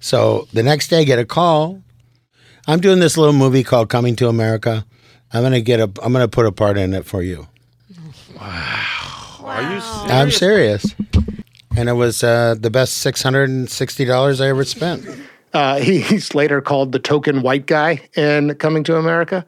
[0.00, 1.82] So the next day, I get a call.
[2.66, 4.86] I'm doing this little movie called Coming to America.
[5.32, 5.90] I'm gonna get a.
[6.02, 7.48] I'm gonna put a part in it for you.
[8.36, 9.40] Wow.
[9.42, 10.10] Are you serious?
[10.10, 10.94] I'm serious.
[11.76, 15.06] And it was uh, the best six hundred and sixty dollars I ever spent.
[15.52, 19.44] Uh, he, he's later called the token white guy in Coming to America.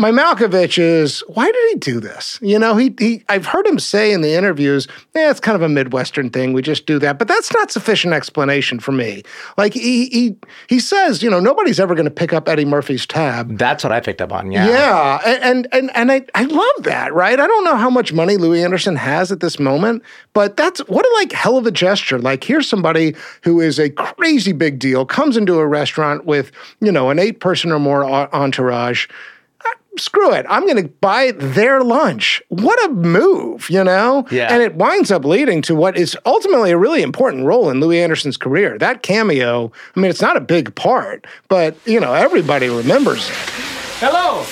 [0.00, 2.38] My Malkovich is why did he do this?
[2.40, 5.60] You know, he he I've heard him say in the interviews, yeah, it's kind of
[5.60, 6.54] a Midwestern thing.
[6.54, 7.18] We just do that.
[7.18, 9.22] But that's not sufficient explanation for me.
[9.58, 10.36] Like he he
[10.68, 13.58] he says, you know, nobody's ever going to pick up Eddie Murphy's tab.
[13.58, 14.50] That's what I picked up on.
[14.50, 14.68] Yeah.
[14.68, 17.38] Yeah, and and and, and I, I love that, right?
[17.38, 21.04] I don't know how much money Louie Anderson has at this moment, but that's what
[21.04, 22.18] a like hell of a gesture.
[22.18, 26.90] Like here's somebody who is a crazy big deal, comes into a restaurant with, you
[26.90, 29.06] know, an eight person or more uh, entourage.
[29.98, 30.46] Screw it.
[30.48, 32.40] I'm going to buy their lunch.
[32.48, 34.24] What a move, you know?
[34.30, 34.52] Yeah.
[34.52, 38.00] And it winds up leading to what is ultimately a really important role in Louie
[38.00, 38.78] Anderson's career.
[38.78, 43.36] That cameo, I mean, it's not a big part, but, you know, everybody remembers it.
[43.98, 44.44] Hello.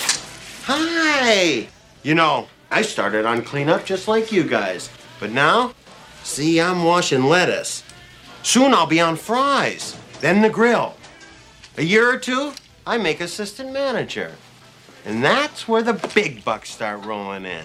[0.64, 1.68] Hi.
[2.02, 4.90] You know, I started on cleanup just like you guys.
[5.20, 5.72] But now,
[6.24, 7.84] see, I'm washing lettuce.
[8.42, 10.94] Soon I'll be on fries, then the grill.
[11.76, 12.52] A year or two,
[12.86, 14.32] I make assistant manager.
[15.04, 17.64] And that's where the big bucks start rolling in.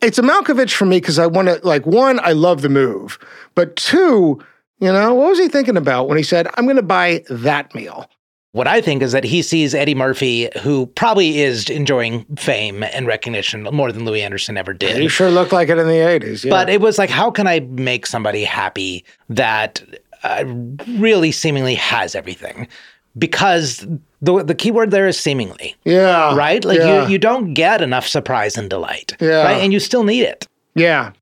[0.00, 3.18] it's a Malkovich for me because I want to like one, I love the move,
[3.54, 4.42] but two,
[4.80, 7.74] you know, what was he thinking about when he said, "I'm going to buy that
[7.74, 8.08] meal"?
[8.52, 13.06] What I think is that he sees Eddie Murphy, who probably is enjoying fame and
[13.06, 15.00] recognition more than Louie Anderson ever did.
[15.00, 16.44] He sure looked like it in the '80s.
[16.44, 16.50] Yeah.
[16.50, 19.82] But it was like, how can I make somebody happy that
[20.22, 20.44] uh,
[20.88, 22.68] really seemingly has everything?
[23.16, 23.86] Because
[24.22, 26.64] the the key word there is seemingly, yeah, right?
[26.64, 27.04] Like yeah.
[27.04, 29.42] you you don't get enough surprise and delight, Yeah.
[29.42, 29.60] right?
[29.62, 30.46] And you still need it.
[30.74, 31.12] yeah.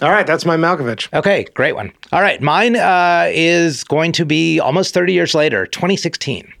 [0.00, 1.08] All right, that's my Malkovich.
[1.16, 1.92] Okay, great one.
[2.10, 6.52] All right, mine uh, is going to be almost 30 years later, 2016.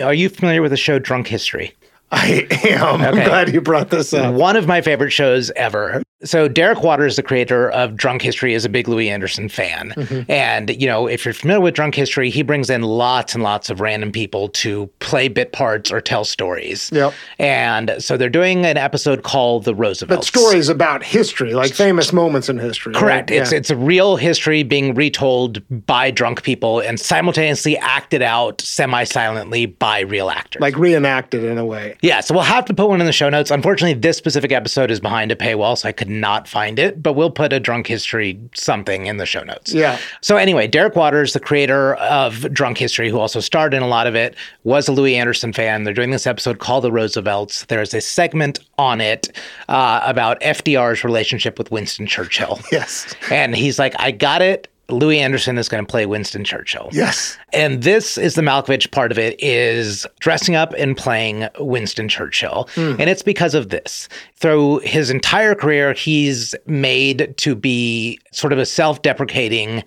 [0.00, 1.74] Are you familiar with the show Drunk History?
[2.12, 3.00] I am.
[3.00, 4.32] I'm glad you brought this up.
[4.34, 6.04] One of my favorite shows ever.
[6.24, 9.92] So Derek Waters, the creator of Drunk History, is a big Louie Anderson fan.
[9.96, 10.24] Mhm.
[10.28, 13.70] And, you know, if you're familiar with Drunk History, he brings in lots and lots
[13.70, 16.90] of random people to play bit parts or tell stories.
[16.92, 17.12] Yep.
[17.38, 20.20] And so they're doing an episode called The Roosevelt.
[20.20, 22.92] But stories about history, like famous moments in history.
[22.94, 23.00] right?
[23.00, 23.30] Correct.
[23.30, 23.58] It's Yeah.
[23.58, 30.00] it's a real history being retold by drunk people and simultaneously acted out semi-silently by
[30.00, 30.60] real actors.
[30.60, 31.94] like reenacted in a way.
[32.00, 33.50] Yeah, so we'll have to put one in the show notes.
[33.50, 37.14] Unfortunately, this specific episode is behind a paywall, so I could not find it, but
[37.14, 39.72] we'll put a drunk history something in the show notes.
[39.72, 39.98] Yeah.
[40.20, 44.06] So anyway, Derek Waters, the creator of Drunk History, who also starred in a lot
[44.06, 45.84] of it, was a Louie Anderson fan.
[45.84, 47.66] They're doing this episode called The Roosevelts.
[47.66, 49.36] There's a segment on it
[49.68, 52.60] uh, about FDR's relationship with Winston Churchill.
[52.72, 53.14] Yes.
[53.30, 54.68] And he's like, I got it.
[54.88, 56.88] Louie Anderson is going to play Winston Churchill.
[56.92, 57.38] Yes.
[57.52, 62.68] And this is the Malkovich part of it is dressing up and playing Winston Churchill.
[62.74, 62.96] Hmm.
[62.98, 64.08] And it's because of this.
[64.36, 69.82] Through his entire career, he's made to be sort of a self-deprecating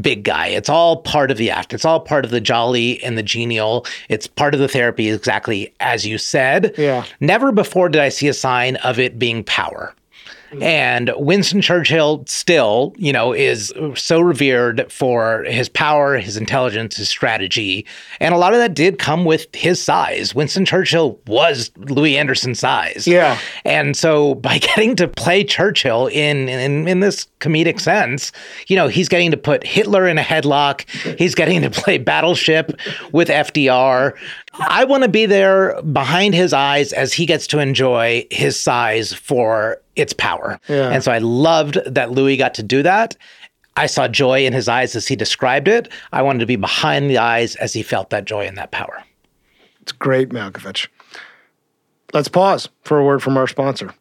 [0.00, 0.48] big guy.
[0.48, 1.72] It's all part of the act.
[1.72, 3.86] It's all part of the jolly and the genial.
[4.08, 6.74] It's part of the therapy exactly as you said.
[6.76, 7.04] Yeah.
[7.20, 9.94] Never before did I see a sign of it being power.
[10.60, 17.08] And Winston Churchill still, you know, is so revered for his power, his intelligence, his
[17.08, 17.86] strategy.
[18.20, 20.34] And a lot of that did come with his size.
[20.34, 23.06] Winston Churchill was Louie Anderson's size.
[23.06, 23.38] Yeah.
[23.64, 28.32] And so by getting to play Churchill in, in in this comedic sense,
[28.66, 30.88] you know, he's getting to put Hitler in a headlock.
[31.18, 32.78] He's getting to play Battleship
[33.12, 34.14] with FDR.
[34.54, 39.12] I want to be there behind his eyes as he gets to enjoy his size
[39.12, 40.60] for its power.
[40.68, 40.90] Yeah.
[40.90, 43.16] And so I loved that Louie got to do that.
[43.76, 45.90] I saw joy in his eyes as he described it.
[46.12, 49.02] I wanted to be behind the eyes as he felt that joy and that power.
[49.80, 50.88] It's great, Malkovich.
[52.12, 53.94] Let's pause for a word from our sponsor.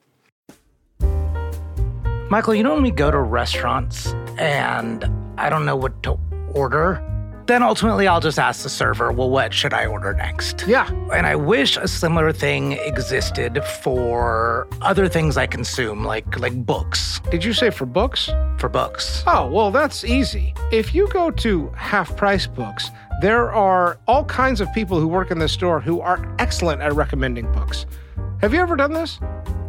[2.30, 6.20] Michael, you know when we go to restaurants and I don't know what to
[6.54, 7.06] order?
[7.52, 10.66] Then ultimately I'll just ask the server, well, what should I order next?
[10.66, 10.90] Yeah.
[11.12, 17.20] And I wish a similar thing existed for other things I consume, like like books.
[17.30, 18.30] Did you say for books?
[18.58, 19.26] For books.
[19.28, 20.54] Oh, well, that's easy.
[20.72, 25.30] If you go to Half Price Books, there are all kinds of people who work
[25.30, 27.86] in the store who are excellent at recommending books.
[28.42, 29.20] Have you ever done this?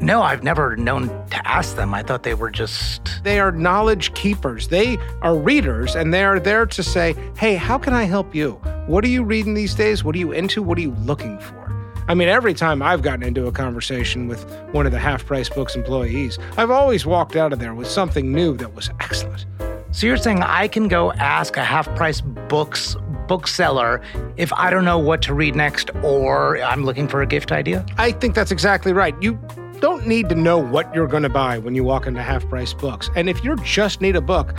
[0.01, 1.93] No, I've never known to ask them.
[1.93, 3.23] I thought they were just.
[3.23, 4.69] They are knowledge keepers.
[4.69, 8.53] They are readers and they are there to say, hey, how can I help you?
[8.87, 10.03] What are you reading these days?
[10.03, 10.63] What are you into?
[10.63, 11.93] What are you looking for?
[12.09, 15.51] I mean, every time I've gotten into a conversation with one of the half price
[15.51, 19.45] books employees, I've always walked out of there with something new that was excellent.
[19.91, 22.97] So you're saying I can go ask a half price books
[23.33, 24.03] bookseller
[24.37, 27.87] if I don't know what to read next or I'm looking for a gift idea?
[27.97, 29.15] I think that's exactly right.
[29.23, 29.39] You
[29.81, 32.75] don't need to know what you're going to buy when you walk into half price
[32.75, 33.09] books.
[33.17, 34.55] And if you just need a book,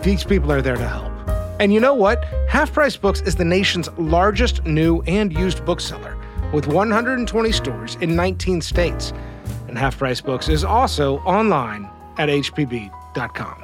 [0.00, 1.12] these people are there to help.
[1.60, 2.24] And you know what?
[2.48, 6.16] Half Price Books is the nation's largest new and used bookseller
[6.52, 9.12] with 120 stores in 19 states.
[9.68, 13.63] And Half Price Books is also online at hpb.com.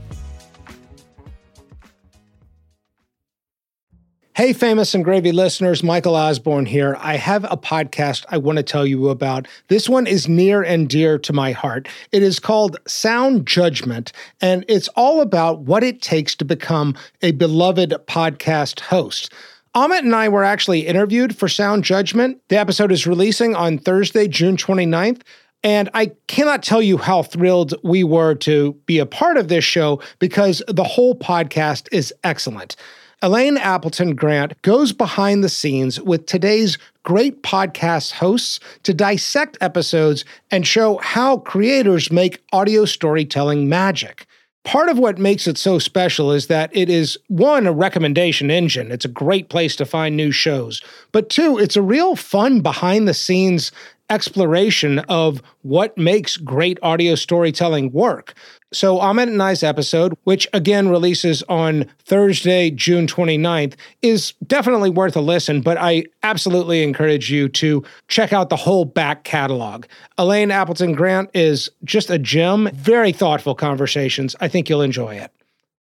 [4.33, 6.95] Hey, famous and gravy listeners, Michael Osborne here.
[7.01, 9.45] I have a podcast I want to tell you about.
[9.67, 11.89] This one is near and dear to my heart.
[12.13, 17.33] It is called Sound Judgment, and it's all about what it takes to become a
[17.33, 19.33] beloved podcast host.
[19.75, 22.41] Amit and I were actually interviewed for Sound Judgment.
[22.47, 25.23] The episode is releasing on Thursday, June 29th.
[25.61, 29.65] And I cannot tell you how thrilled we were to be a part of this
[29.65, 32.77] show because the whole podcast is excellent.
[33.23, 40.25] Elaine Appleton Grant goes behind the scenes with today's great podcast hosts to dissect episodes
[40.49, 44.25] and show how creators make audio storytelling magic.
[44.63, 48.91] Part of what makes it so special is that it is one, a recommendation engine.
[48.91, 50.81] It's a great place to find new shows.
[51.11, 53.71] But two, it's a real fun behind the scenes
[54.11, 58.35] exploration of what makes great audio storytelling work.
[58.73, 65.15] So, Amit and I's episode, which again releases on Thursday, June 29th, is definitely worth
[65.15, 69.85] a listen, but I absolutely encourage you to check out the whole back catalog.
[70.17, 74.35] Elaine Appleton Grant is just a gem, very thoughtful conversations.
[74.39, 75.31] I think you'll enjoy it.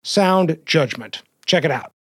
[0.02, 1.22] Sound Judgment.
[1.46, 1.95] Check it out.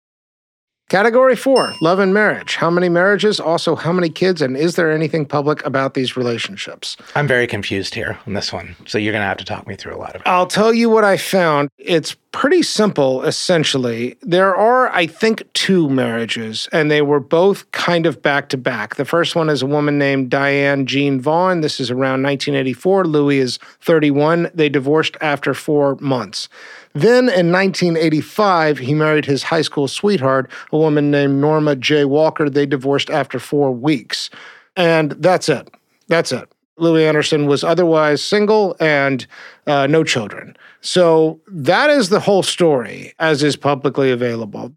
[0.93, 2.57] Category four love and marriage.
[2.57, 3.41] How many marriages?
[3.41, 4.43] Also, how many kids?
[4.43, 6.99] And is there anything public about these relationships?
[7.15, 8.77] I'm very confused here on this one.
[8.87, 10.27] So you're going to have to talk me through a lot of it.
[10.27, 11.71] I'll tell you what I found.
[11.79, 14.17] It's pretty simple, essentially.
[14.21, 18.97] There are, I think, two marriages, and they were both kind of back to back.
[18.97, 21.61] The first one is a woman named Diane Jean Vaughn.
[21.61, 23.07] This is around 1984.
[23.07, 24.51] Louie is 31.
[24.55, 26.49] They divorced after four months.
[26.95, 32.05] Then in 1985, he married his high school sweetheart, a woman named Norma J.
[32.05, 32.51] Walker.
[32.51, 34.29] They divorced after four weeks.
[34.77, 35.71] And that's it.
[36.09, 36.53] That's it.
[36.77, 39.27] Louie Anderson was otherwise single and
[39.67, 40.57] uh, no children.
[40.81, 44.73] So that is the whole story as is publicly available.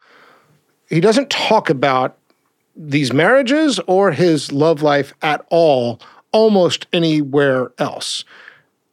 [0.90, 2.18] he doesn't talk about
[2.76, 6.00] these marriages or his love life at all,
[6.32, 8.24] almost anywhere else.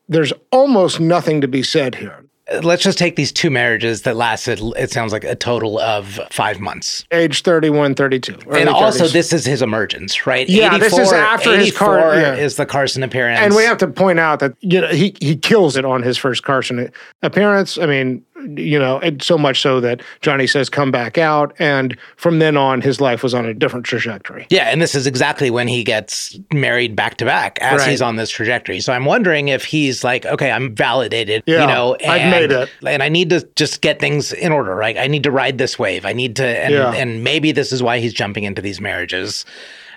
[0.09, 2.22] There's almost nothing to be said here.
[2.63, 6.59] Let's just take these two marriages that lasted, it sounds like a total of five
[6.59, 7.05] months.
[7.13, 8.37] Age 31, 32.
[8.51, 9.13] and also, 30s.
[9.13, 10.49] this is his emergence, right?
[10.49, 12.35] Yeah, this is after his car- yeah.
[12.35, 13.41] is the Carson appearance.
[13.41, 16.19] And we have to point out that you know he he kills it on his
[16.19, 16.91] first Carson
[17.23, 17.79] appearance.
[17.79, 18.25] I mean,
[18.57, 22.57] you know, and so much so that Johnny says come back out, and from then
[22.57, 24.47] on, his life was on a different trajectory.
[24.51, 27.91] Yeah, and this is exactly when he gets married back to back as Right.
[27.91, 28.81] he's on this trajectory.
[28.81, 32.53] So I'm wondering if he's like, okay, I'm validated, Yeah, you know, I've and, made
[32.53, 32.69] it.
[32.87, 34.75] and I need to just get things in order.
[34.75, 36.05] Right, I need to ride this wave.
[36.07, 36.93] I need to, and, Yeah.
[36.93, 39.45] and maybe this is why he's jumping into these marriages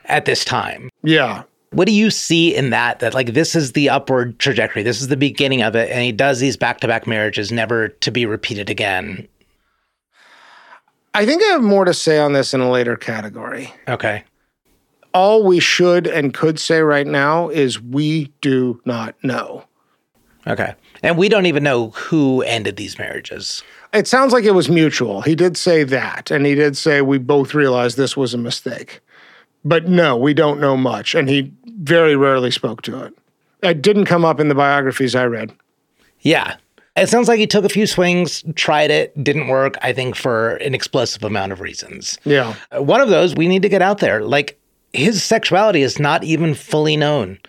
[0.05, 0.89] at this time.
[1.03, 1.43] Yeah.
[1.75, 2.99] What do you see in that?
[2.99, 4.81] That like this is the upward trajectory.
[4.81, 7.89] This is the beginning of it, and he does these back to back marriages, never
[7.89, 9.27] to be repeated again.
[11.13, 13.73] I think I have more to say on this in a later category.
[13.89, 14.23] Okay.
[15.13, 19.65] All we should and could say right now is we do not know.
[20.47, 20.75] Okay.
[21.03, 23.63] And we don't even know who ended these marriages.
[23.93, 25.23] It sounds like it was mutual.
[25.23, 29.01] He did say that, and he did say we both realized this was a mistake.
[29.65, 33.13] But no, we don't know much, and he very rarely spoke to it.
[33.63, 35.51] It didn't come up in the biographies I read.
[36.21, 36.57] Yeah.
[36.95, 40.55] It sounds like he took a few swings, tried it, didn't work, I think, for
[40.57, 42.17] an explosive amount of reasons.
[42.23, 42.55] Yeah.
[42.71, 44.23] Uh, One of those, we need to get out there.
[44.23, 44.57] Like,
[44.93, 47.39] his sexuality is not even fully known.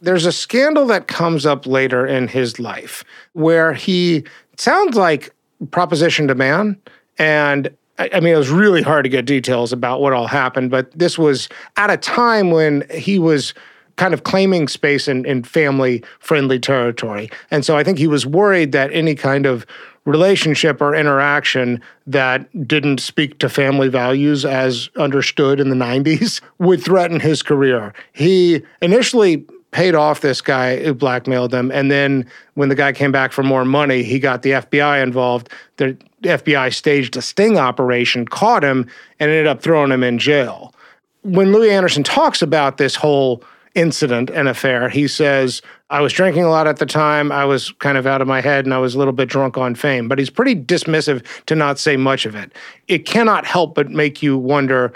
[0.00, 3.04] There's a scandal that comes up later in his life
[3.34, 4.24] where he
[4.56, 5.32] sounds like
[5.66, 6.76] propositioned a man.
[7.18, 10.90] And I, mean, it was really hard to get details about what all happened, but
[10.96, 13.54] this was at a time when he was
[13.96, 17.28] kind of claiming space in, in family friendly territory.
[17.50, 19.66] And so I think he was worried that any kind of
[20.04, 26.82] relationship or interaction that didn't speak to family values as understood in the 90s would
[26.82, 27.92] threaten his career.
[28.12, 31.70] He initially paid off this guy who blackmailed him.
[31.70, 35.50] And then when the guy came back for more money, he got the FBI involved.
[35.76, 38.86] The FBI staged a sting operation, caught him,
[39.20, 40.74] and ended up throwing him in jail.
[41.22, 43.42] When Louie Anderson talks about this whole
[43.74, 45.60] incident and affair, he says,
[45.90, 47.30] I was drinking a lot at the time.
[47.30, 49.58] I was kind of out of my head and I was a little bit drunk
[49.58, 50.08] on fame.
[50.08, 52.52] But he's pretty dismissive to not say much of it.
[52.88, 54.92] It cannot help but make you wonder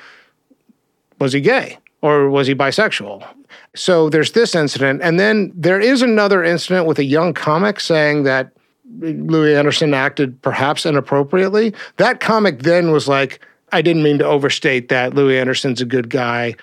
[1.19, 3.27] was he gay or was he bisexual?
[3.75, 5.01] So there's this incident.
[5.03, 8.51] And then there is another incident with a young comic saying that
[8.99, 11.73] Louie Anderson acted perhaps inappropriately.
[11.97, 15.15] That comic then was like, I didn't mean to overstate that.
[15.15, 16.55] Louie Anderson's a good guy.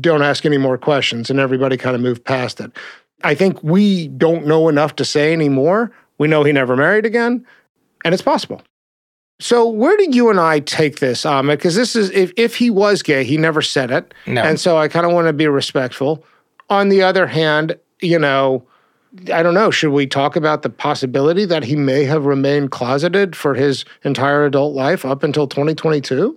[0.00, 1.30] Don't ask any more questions.
[1.30, 2.72] And everybody kind of moved past it.
[3.22, 5.92] I think we don't know enough to say anymore.
[6.18, 7.46] We know he never married again,
[8.04, 8.62] and it's possible.
[9.38, 11.52] So where did you and I take this, Amit?
[11.58, 14.42] Because this is if if he was gay, he never said it, No.
[14.42, 16.24] and so I kind of want to be respectful.
[16.70, 18.64] On the other hand, you know,
[19.32, 19.70] I don't know.
[19.70, 24.44] Should we talk about the possibility that he may have remained closeted for his entire
[24.46, 26.36] adult life up until 2022?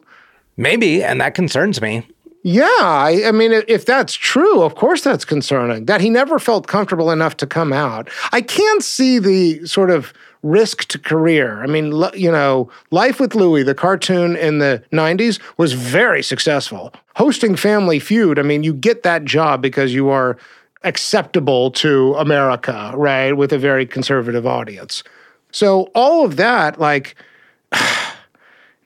[0.57, 2.05] Maybe, and that concerns me.
[2.43, 5.85] Yeah, I, I mean, if that's true, of course that's concerning.
[5.85, 8.09] That he never felt comfortable enough to come out.
[8.31, 11.61] I can't see the sort of risk to career.
[11.61, 16.93] I mean, you know, Life with Louie, the cartoon in the 90s, was very successful.
[17.15, 20.37] Hosting Family Feud, I mean, you get that job because you are
[20.83, 25.03] acceptable to America, right, with a very conservative audience.
[25.51, 27.15] So all of that, like,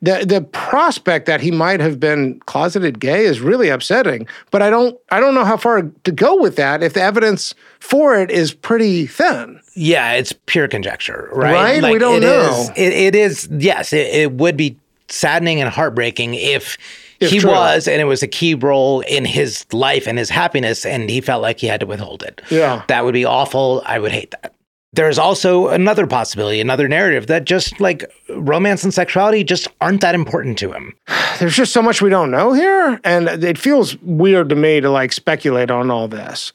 [0.04, 4.28] the the prospect that he might have been closeted gay is really upsetting.
[4.51, 7.56] But I don't I don't know how far to go with that if the evidence
[7.80, 9.60] for it is pretty thin.
[9.76, 11.82] Yeah, it's pure conjecture, right?
[11.82, 11.91] Right?
[11.91, 12.49] We don't it know.
[12.62, 14.78] is- it, it is, yes, it, it would be
[15.08, 16.78] saddening and heartbreaking if,
[17.20, 17.49] If he true.
[17.51, 21.22] was and it was a key role in his life and his happiness and he
[21.22, 22.41] felt like he had to withhold it.
[22.51, 22.84] Yeah.
[22.88, 23.82] That would be awful.
[23.86, 24.54] I would hate that.
[24.94, 30.14] There's also another possibility, another narrative that just like romance and sexuality just aren't that
[30.14, 30.96] important to him.
[31.39, 34.91] There's just so much we don't know here, and it feels weird to me to
[34.91, 36.54] like speculate on all this.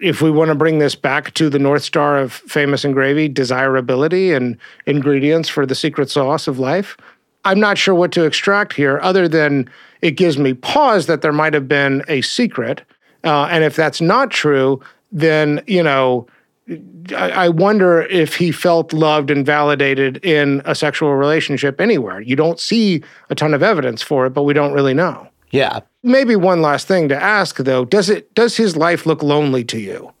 [0.00, 3.28] If we want to bring this back to the North Star of famous and gravy,
[3.28, 4.56] desirability and
[4.86, 6.96] ingredients for the secret sauce of life,
[7.44, 9.68] I'm not sure what to extract here other than
[10.02, 12.82] it gives me pause that there might have been a secret.
[13.24, 14.80] Uh, and if that's not true,
[15.10, 16.26] then, you know,
[16.68, 22.20] I I wonder if he felt loved and validated in a sexual relationship anywhere.
[22.20, 25.28] You don't see a ton of evidence for it, but we don't really know.
[25.50, 25.80] Yeah.
[26.02, 29.78] Maybe one last thing to ask though, does it does his life look lonely to
[29.78, 30.12] you?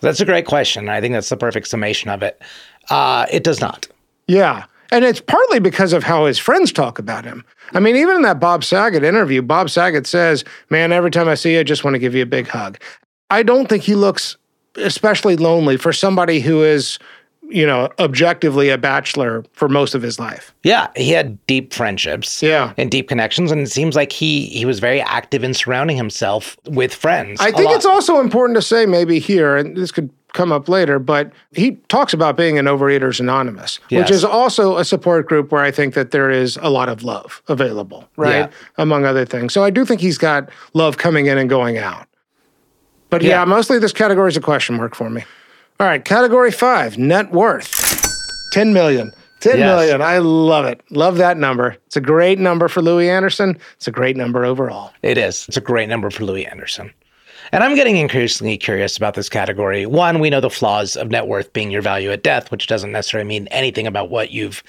[0.00, 0.88] That's a great question.
[0.88, 2.40] I think that's the perfect summation of it.
[2.90, 3.88] Uh, it does not.
[4.26, 4.64] Yeah.
[4.90, 7.44] And it's partly because of how his friends talk about him.
[7.72, 11.34] I mean, even in that Bob Saget interview, Bob Saget says, Man, every time I
[11.34, 12.78] see you, I just want to give you a big hug.
[13.30, 14.36] I don't think he looks
[14.76, 16.98] especially lonely for somebody who is,
[17.48, 20.54] you know, objectively a bachelor for most of his life.
[20.62, 22.42] Yeah, he had deep friendships.
[22.42, 22.72] Yeah.
[22.78, 23.52] And deep connections.
[23.52, 27.40] And it seems like he he was very active in surrounding himself with friends.
[27.40, 27.76] I think lot.
[27.76, 31.72] it's also important to say, maybe here, and this could come up later, but he
[31.88, 34.00] talks about being an Overeaters Anonymous, Yes.
[34.08, 37.04] which is also a support group where I think that there is a lot of
[37.04, 38.34] love available, right?
[38.36, 38.50] Yeah.
[38.76, 39.52] Among other things.
[39.52, 42.08] So I do think he's got love coming in and going out.
[43.10, 43.44] But yeah, Yeah.
[43.44, 45.24] mostly this category is a question mark for me.
[45.80, 47.70] All right, category five, net worth.
[48.52, 49.12] 10 million.
[49.40, 49.66] Ten Yes.
[49.66, 50.00] million.
[50.00, 50.80] I love it.
[50.90, 51.76] Love that number.
[51.86, 53.58] It's a great number for Louie Anderson.
[53.76, 54.92] It's a great number overall.
[55.02, 55.44] It is.
[55.48, 56.90] It's a great number for Louie Anderson.
[57.52, 59.84] And I'm getting increasingly curious about this category.
[59.84, 62.92] One, we know the flaws of net worth being your value at death, which doesn't
[62.92, 64.62] necessarily mean anything about what you've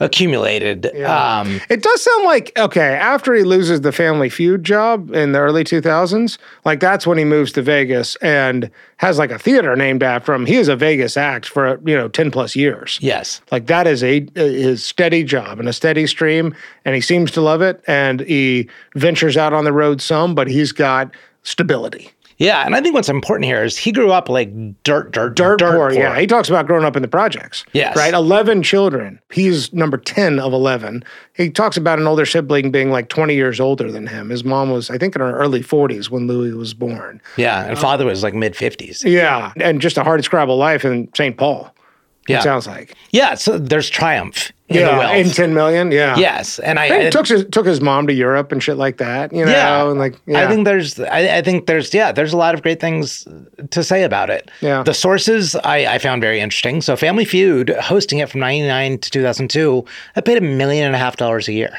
[0.00, 0.86] accumulated.
[1.04, 5.38] Um, It does sound like okay after he loses the Family Feud job in the
[5.38, 10.02] early 2000s, like that's when he moves to Vegas and has like a theater named
[10.02, 10.46] after him.
[10.46, 12.98] He is a Vegas act for you know 10 plus years.
[13.00, 13.40] yes.
[13.50, 17.40] Like that is a his steady job and a steady stream, and he seems to
[17.40, 17.82] love it.
[17.86, 21.10] And he ventures out on the road some, but he's got
[21.42, 22.10] stability.
[22.38, 22.64] Yeah.
[22.64, 24.50] And I think what's important here is he grew up like
[24.84, 26.18] dirt, dirt, Dirt, poor, yeah.
[26.18, 27.64] He talks about growing up in the projects.
[27.72, 27.96] Yes.
[27.96, 28.14] Right?
[28.14, 29.20] 11 children.
[29.30, 31.04] He's number 10 of 11.
[31.34, 34.30] He talks about an older sibling being like 20 years older than him.
[34.30, 37.20] His mom was, I think, in her early 40s when Louie was born.
[37.36, 37.64] Yeah.
[37.64, 39.04] And father was like mid 50s.
[39.04, 39.52] Yeah.
[39.56, 41.36] And just a hard scrabble life in St.
[41.36, 41.72] Paul.
[42.28, 42.38] Yeah.
[42.38, 42.94] It sounds like.
[43.10, 43.34] Yeah.
[43.34, 44.98] So there's triumph in the yeah.
[44.98, 45.16] wealth.
[45.16, 45.90] In 10 million.
[45.90, 46.16] Yeah.
[46.16, 46.58] Yes.
[46.58, 48.98] And I, And he I- took his, took his mom to Europe and shit like
[48.98, 50.44] that, you know, yeah, and like, yeah.
[50.44, 53.26] I think there's, I, I think there's, yeah, there's a lot of great things
[53.70, 54.50] to say about it.
[54.60, 54.82] Yeah.
[54.82, 56.82] The sources I, I found very interesting.
[56.82, 59.84] So Family Feud, hosting it from '99 to 2002,
[60.16, 61.78] I paid a million and a half dollars a year.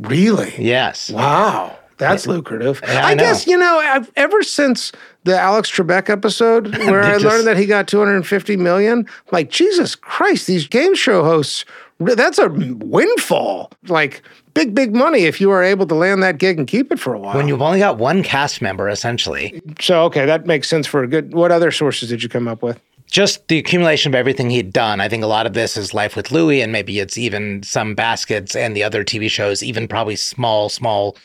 [0.00, 0.52] really?
[0.58, 1.10] Yes.
[1.10, 1.76] Wow.
[1.98, 2.80] That's lucrative.
[2.82, 4.92] Yeah, I I, guess, you know, I've, ever since
[5.24, 9.94] the Alex Trebek episode where I just- learned that he got 250 million, like, Jesus
[9.94, 11.64] Christ, these game show hosts,
[11.98, 13.72] that's a windfall.
[13.88, 14.22] Like,
[14.52, 17.14] big, big money if you are able to land that gig and keep it for
[17.14, 17.36] a while.
[17.36, 21.06] When you've only got one cast member, essentially, so, okay, that makes sense for a
[21.06, 21.32] good.
[21.32, 22.80] What other sources did you come up with?
[23.08, 25.00] just the accumulation of everything he'd done.
[25.00, 27.94] I think a lot of this is Life with Louie, and maybe it's even some
[27.94, 31.16] baskets and the other TV shows, even probably small, small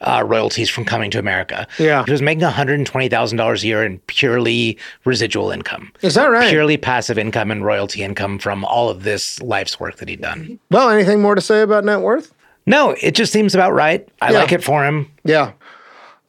[0.00, 1.66] uh, royalties from coming to America.
[1.78, 2.04] Yeah.
[2.04, 5.92] He was making $120,000 a year in purely residual income.
[6.02, 6.50] Is that right?
[6.50, 10.58] Purely passive income and royalty income from all of this life's work that he'd done.
[10.70, 12.32] Well, anything more to say about net worth?
[12.66, 14.08] No, it just seems about right.
[14.22, 14.38] I Yeah.
[14.40, 15.10] like it for him.
[15.24, 15.52] Yeah.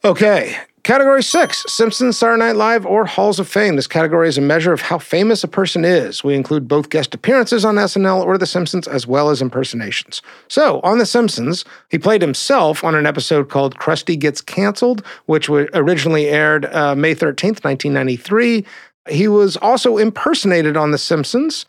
[0.04, 0.56] Okay.
[0.86, 3.74] Category six Simpsons, Saturday Night Live, or Halls of Fame.
[3.74, 6.22] This category is a measure of how famous a person is.
[6.22, 10.22] We include both guest appearances on SNL or The Simpsons, as well as impersonations.
[10.46, 15.48] So, on The Simpsons, he played himself on an episode called Krusty Gets Canceled, which
[15.50, 18.64] originally aired uh, May 13th, 1993.
[19.08, 21.66] He was also impersonated on The Simpsons.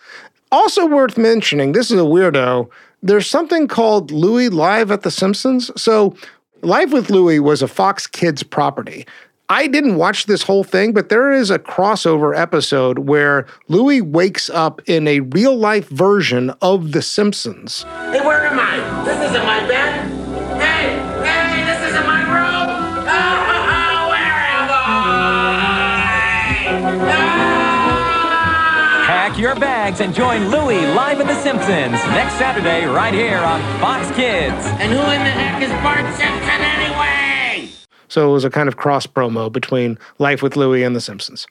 [0.52, 2.70] Also worth mentioning, this is a weirdo.
[3.02, 5.72] There's something called Louie Live at The Simpsons.
[5.76, 6.16] So,
[6.64, 9.06] Live with Louie was a Fox Kids property.
[9.50, 14.50] I didn't watch this whole thing, but there is a crossover episode where Louie wakes
[14.50, 17.84] up in a real life version of The Simpsons.
[17.84, 19.06] Hey, where am I?
[19.06, 20.07] This isn't my bed.
[29.38, 31.70] Pack your bags and join Louie live in The Simpsons
[32.08, 34.66] next Saturday right here on Fox Kids.
[34.80, 37.72] And who in the heck is Bart Simpson anyway?
[38.08, 41.46] So it was a kind of cross promo between Life with Louie and The Simpsons.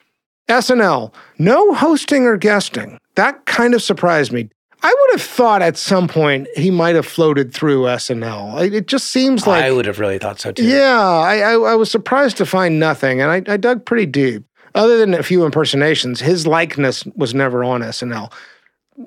[0.49, 2.99] SNL, no hosting or guesting.
[3.15, 4.51] That kind of surprised me.
[4.83, 8.67] I would have thought at some point he might have floated through SNL.
[8.67, 10.67] It, it just seems like I would have really thought so too.
[10.67, 14.43] Yeah, I, I, I was surprised to find nothing, and I, I dug pretty deep.
[14.77, 18.31] Other than a few impersonations, his likeness was never on SNL.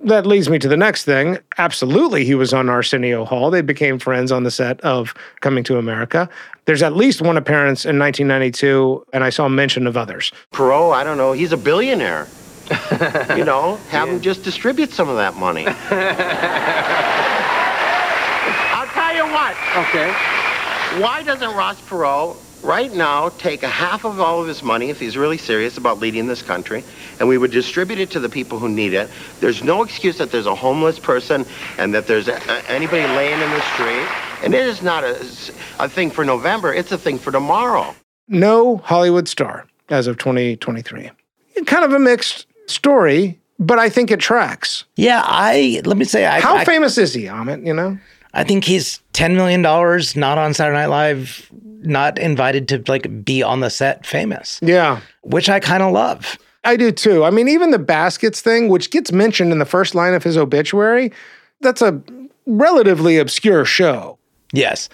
[0.03, 1.37] That leads me to the next thing.
[1.59, 3.51] Absolutely, he was on Arsenio Hall.
[3.51, 6.27] They became friends on the set of Coming to America.
[6.65, 10.31] There's at least one appearance in 1992, and I saw mention of others.
[10.53, 12.27] Perot, I don't know, he's a billionaire.
[13.37, 15.65] you know, have him just distribute some of that money.
[18.75, 19.55] I'll tell you what.
[19.87, 20.11] Okay.
[21.01, 24.99] Why doesn't Ross Perot right now take a half of all of his money if
[24.99, 26.83] he's really serious about leading this country
[27.19, 29.09] and we would distribute it to the people who need it?
[29.39, 31.45] There's no excuse that there's a homeless person
[31.77, 34.07] and that there's a, a- anybody laying in the street.
[34.43, 35.11] And it is not a,
[35.79, 37.95] a thing for November, it's a thing for tomorrow.
[38.27, 41.09] No Hollywood star as of 2023.
[41.65, 43.39] Kind of a mixed story.
[43.59, 44.85] but I think it tracks.
[44.95, 47.65] Yeah, I let me say, I, How I, famous is he, Amit?
[47.65, 47.97] You know?
[48.33, 51.49] I think he's ten million dollars, not on Saturday Night Live,
[51.81, 54.99] not invited to like be on the set, famous, Yeah.
[55.23, 56.37] which I kind of love.
[56.63, 57.23] I do too.
[57.23, 60.37] I mean, even the baskets thing, which gets mentioned in the first line of his
[60.37, 61.11] obituary,
[61.61, 62.01] that's a
[62.45, 64.17] relatively obscure show.
[64.51, 64.89] Yes.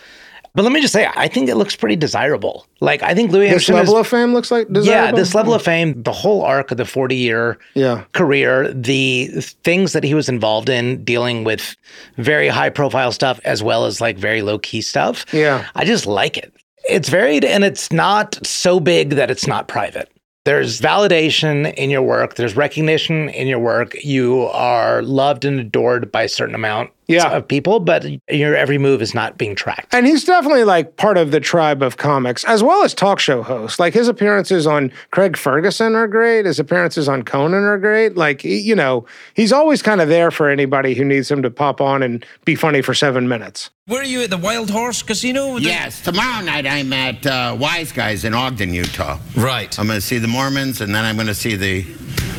[0.56, 2.66] But let me just say, I think it looks pretty desirable.
[2.80, 5.54] Like, I think Louie This Anderson level is, of fame looks like yeah, this level
[5.54, 8.04] of fame, the whole arc of the 40 year Yeah.
[8.14, 9.28] career, the
[9.64, 11.76] things that he was involved in dealing with
[12.18, 15.26] very high profile stuff as well as like very low key stuff.
[15.34, 15.66] Yeah.
[15.76, 16.54] I just like it.
[16.88, 20.10] It's varied and it's not so big that it's not private.
[20.46, 23.96] There's validation in your work, there's recognition in your work.
[24.04, 27.30] You are loved and adored by a certain amount Yeah.
[27.32, 29.94] of people, but your every move is not being tracked.
[29.94, 33.44] And he's definitely like part of the tribe of comics, as well as talk show
[33.44, 33.80] hosts.
[33.80, 36.46] Like his appearances on Craig Ferguson are great.
[36.46, 38.16] His appearances on Conan are great.
[38.18, 41.82] Like, you know, he's always kind of there for anybody who needs him to pop
[41.82, 43.70] on and be funny for seven minutes.
[43.88, 45.58] Where are you at the Wild Horse Casino?
[45.58, 49.20] Yes, tomorrow night I'm at uh, Wise Guys in Ogden, Utah.
[49.38, 49.78] Right.
[49.78, 51.82] I'm going to see the Mormons and then I'm going to see the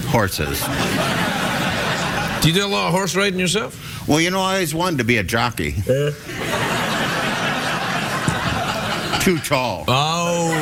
[0.09, 0.61] horses.
[2.43, 3.96] Do you do a lot of horse riding yourself?
[4.07, 5.75] Well, you know, I always wanted to be a jockey.
[5.89, 6.11] Eh?
[9.21, 9.85] Too tall.
[9.89, 10.53] Oh.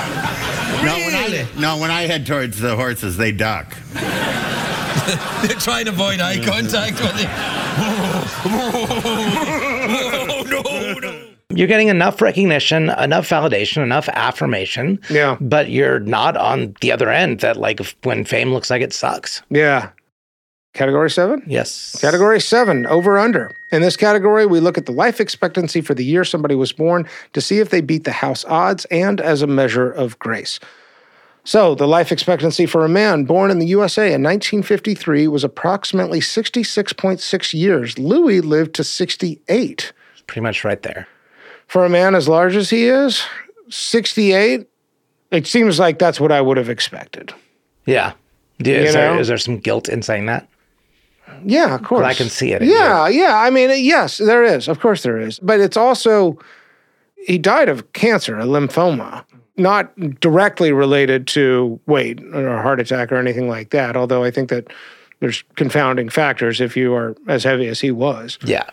[0.82, 3.76] No, when I, no, when I head towards the horses, they duck.
[3.92, 7.28] They're trying to avoid eye contact with you.
[10.32, 10.62] Oh, no,
[11.00, 11.26] no.
[11.50, 14.98] You're getting enough recognition, enough validation, enough affirmation.
[15.10, 15.36] Yeah.
[15.40, 19.42] But you're not on the other end that like when fame looks like it sucks.
[19.50, 19.90] Yeah.
[20.72, 21.42] Category seven?
[21.46, 22.00] Yes.
[22.00, 23.50] Category seven, over under.
[23.72, 27.08] In this category, we look at the life expectancy for the year somebody was born
[27.32, 30.60] to see if they beat the house odds and as a measure of grace.
[31.42, 36.20] So, the life expectancy for a man born in the USA in 1953 was approximately
[36.20, 37.98] 66.6 years.
[37.98, 39.92] Louie lived to 68.
[40.26, 41.08] Pretty much right there.
[41.66, 43.24] For a man as large as he is,
[43.70, 44.68] 68,
[45.30, 47.32] it seems like that's what I would have expected.
[47.86, 48.12] Yeah.
[48.58, 49.18] Do- Is, know?
[49.18, 50.46] is there some guilt in saying that?
[51.44, 52.04] Yeah, of course.
[52.04, 53.36] I can see it Yeah, yeah.
[53.36, 54.68] I mean, yes, there is.
[54.68, 55.38] Of course, there is.
[55.38, 56.38] But it's also,
[57.26, 59.24] he died of cancer, a lymphoma,
[59.56, 63.96] not directly related to weight or a heart attack or anything like that.
[63.96, 64.72] Although I think that
[65.20, 68.38] there's confounding factors if you are as heavy as he was.
[68.44, 68.68] Yeah.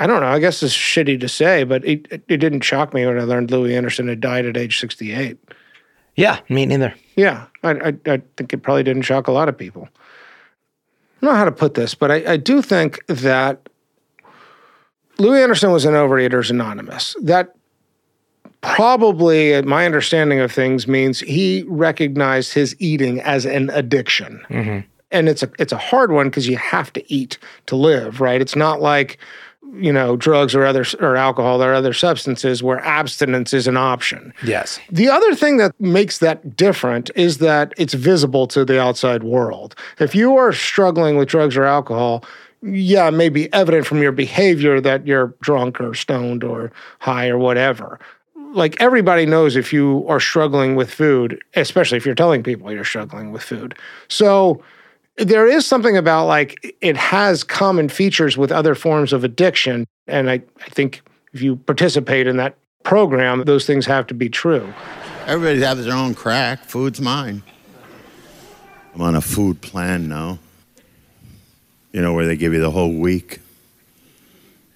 [0.00, 0.28] I don't know.
[0.28, 3.24] I guess it's shitty to say, but it, it, it didn't shock me when I
[3.24, 5.36] learned Louie Anderson had died at age 68.
[6.14, 6.94] Yeah, me neither.
[7.16, 9.88] Yeah, I, I, I think it probably didn't shock a lot of people.
[11.20, 13.68] I don't know how to put this, but I, I do think that
[15.18, 17.16] Louie Anderson was an Overeaters Anonymous.
[17.20, 17.54] That
[18.60, 24.40] probably, my understanding of things, means he recognized his eating as an addiction.
[24.48, 24.80] Mm-hmm.
[25.10, 28.40] And it's a it's a hard one because you have to eat to live, right?
[28.40, 29.18] It's not like
[29.74, 34.32] you know drugs or other or alcohol or other substances where abstinence is an option.
[34.42, 34.80] Yes.
[34.90, 39.74] The other thing that makes that different is that it's visible to the outside world.
[39.98, 42.24] If you are struggling with drugs or alcohol,
[42.62, 47.28] yeah, it may be evident from your behavior that you're drunk or stoned or high
[47.28, 48.00] or whatever.
[48.52, 52.84] Like everybody knows if you are struggling with food, especially if you're telling people you're
[52.84, 53.74] struggling with food.
[54.08, 54.62] So
[55.18, 59.86] there is something about like it has common features with other forms of addiction.
[60.06, 61.02] And I, I think
[61.32, 64.72] if you participate in that program, those things have to be true.
[65.26, 66.64] Everybody has their own crack.
[66.64, 67.42] Food's mine.
[68.94, 70.38] I'm on a food plan now.
[71.92, 73.40] You know, where they give you the whole week.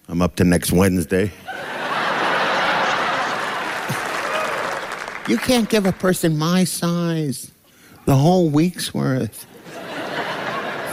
[0.08, 1.30] I'm up to next Wednesday.
[5.28, 7.52] You can't give a person my size
[8.06, 9.46] the whole week's worth.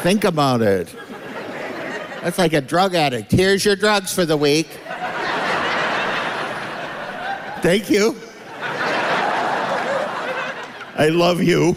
[0.01, 0.95] Think about it.
[2.21, 3.31] That's like a drug addict.
[3.31, 4.67] Here's your drugs for the week.
[7.61, 8.15] Thank you.
[10.95, 11.75] I love you.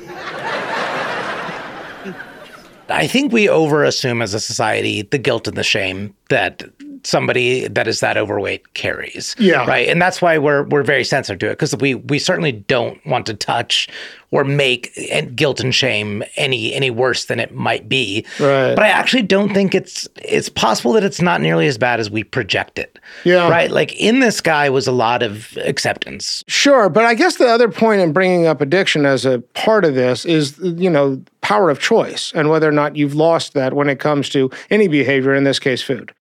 [2.89, 6.63] I think we overassume as a society the guilt and the shame that
[7.05, 9.35] somebody that is that overweight carries.
[9.39, 9.65] Yeah.
[9.67, 9.89] Right.
[9.89, 13.27] And that's why we're we're very sensitive to it because we we certainly don't want
[13.27, 13.89] to touch
[14.33, 14.93] or make
[15.37, 18.27] guilt and shame any any worse than it might be.
[18.41, 18.75] Right.
[18.75, 22.11] But I actually don't think it's it's possible that it's not nearly as bad as
[22.11, 22.99] we project it.
[23.25, 23.49] Yeah.
[23.49, 23.71] Right.
[23.71, 26.43] Like in this guy was a lot of acceptance.
[26.49, 29.95] Sure, but I guess the other point in bringing up addiction as a part of
[29.95, 33.89] this is, you know, power of choice and whether or not you've lost that when
[33.89, 36.13] it comes to any behavior, in this case, food.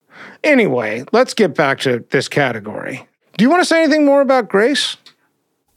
[0.44, 3.06] Anyway, let's get back to this category.
[3.38, 4.96] Do you want to say anything more about Grace?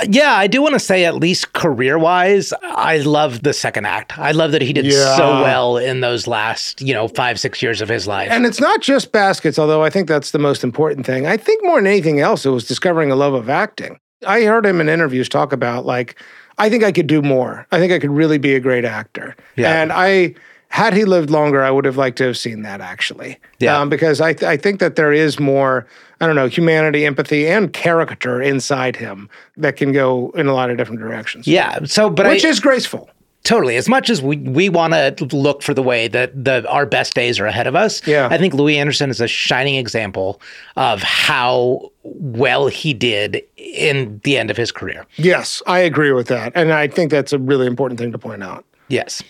[0.10, 4.18] Yeah, I do want to say, at least career wise, I love the second act.
[4.20, 5.16] I love that he did Yeah.
[5.16, 8.30] so well in those last, you know, five, six years of his life.
[8.30, 11.26] And it's not just baskets, although I think that's the most important thing.
[11.26, 13.98] I think more than anything else, it was discovering a love of acting.
[14.28, 16.22] I heard him in interviews talk about, like,
[16.58, 17.66] I think I could do more.
[17.72, 19.34] I think I could really be a great actor.
[19.56, 19.82] Yeah.
[19.82, 20.36] And I,
[20.68, 23.40] had he lived longer, I would have liked to have seen that actually.
[23.60, 23.80] Yeah.
[23.80, 25.88] Um, because I, th- I think that there is more,
[26.22, 30.70] I don't know, humanity, empathy, and character inside him that can go in a lot
[30.70, 31.48] of different directions.
[31.48, 31.80] yeah.
[31.86, 33.10] So, but Which I, is graceful.
[33.44, 33.76] Totally.
[33.76, 37.14] As much as we, we want to look for the way that the our best
[37.14, 38.28] days are ahead of us, Yeah.
[38.32, 40.42] I think Louie Anderson is a shining example
[40.78, 45.06] of how well he did in the end of his career.
[45.18, 46.54] Yes, I agree with that.
[46.56, 48.66] And I think that's a really important thing to point out.
[48.88, 49.22] Yes.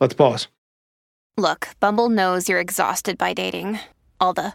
[0.00, 0.48] Let's pause.
[1.36, 3.80] Look, Bumble knows you're exhausted by dating.
[4.18, 4.54] All the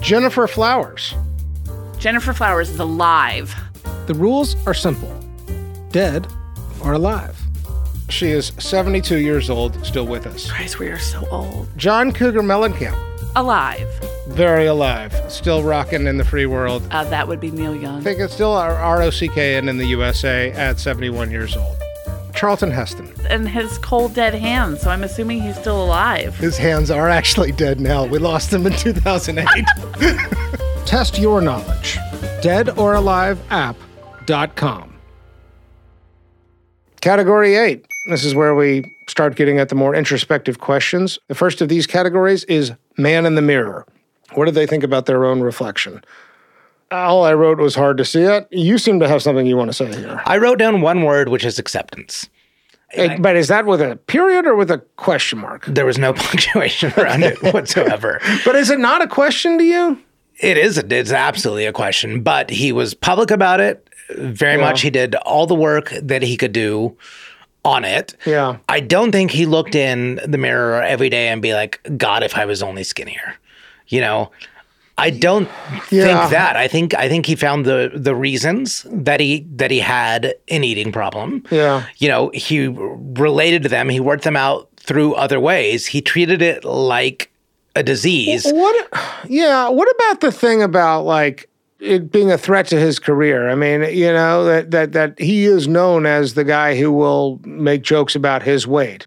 [0.00, 1.14] Gennifer Flowers.
[1.98, 3.54] Gennifer Flowers is alive.
[4.06, 5.14] The rules are simple
[5.90, 6.26] dead
[6.82, 7.36] or alive.
[8.08, 10.50] She is 72 years old, still with us.
[10.50, 11.68] Christ, we are so old.
[11.76, 12.96] John Cougar Mellencamp,
[13.36, 13.88] Alive.
[14.28, 16.82] very alive, still rocking in the free world.
[16.90, 17.98] Uh, that would be Neil Young.
[17.98, 21.76] I think it's still our ROCKN in the USA at 71 years old.
[22.40, 23.12] Charlton Heston.
[23.28, 26.38] And his cold dead hands, so I'm assuming he's still alive.
[26.38, 28.06] His hands are actually dead now.
[28.06, 29.46] We lost them in 2008.
[30.86, 31.98] Test your knowledge.
[32.40, 34.94] Deadoraliveapp.com.
[37.02, 37.86] Category 8.
[38.08, 41.18] This is where we start getting at the more introspective questions.
[41.28, 43.84] The first of these categories is man in the mirror.
[44.32, 46.02] What do they think about their own reflection?
[46.90, 48.48] All I wrote was hard to see it.
[48.50, 50.20] You seem to have something you want to say here.
[50.26, 52.28] I wrote down one word, which is acceptance.
[52.92, 55.64] Eh, But is that with a period or with a question mark?
[55.66, 58.20] There was no punctuation around it whatsoever.
[58.44, 59.98] But is it not a question to you?
[60.40, 60.78] It is.
[60.78, 62.22] It's absolutely a question.
[62.22, 63.86] But he was public about it.
[64.16, 64.64] Very Yeah.
[64.66, 64.80] much.
[64.80, 66.96] He did all the work that he could do
[67.64, 68.16] on it.
[68.26, 68.56] Yeah.
[68.68, 72.36] I don't think he looked in the mirror every day and be like, God, if
[72.36, 73.34] I was only skinnier.
[73.88, 74.30] You know,
[75.00, 75.48] I don't
[75.90, 76.04] Yeah.
[76.04, 76.56] think that.
[76.56, 80.62] I think I think he found the the reasons that he that he had an
[80.64, 81.42] eating problem.
[81.50, 81.84] Yeah.
[81.98, 83.88] You know, he related to them.
[83.88, 85.86] He worked them out through other ways.
[85.86, 87.30] He treated it like
[87.76, 88.44] a disease.
[88.50, 88.88] What?
[89.28, 89.68] Yeah.
[89.68, 91.48] What about the thing about like
[91.80, 93.48] it being a threat to his career?
[93.48, 97.40] I mean, you know that that that he is known as the guy who will
[97.44, 99.06] make jokes about his weight.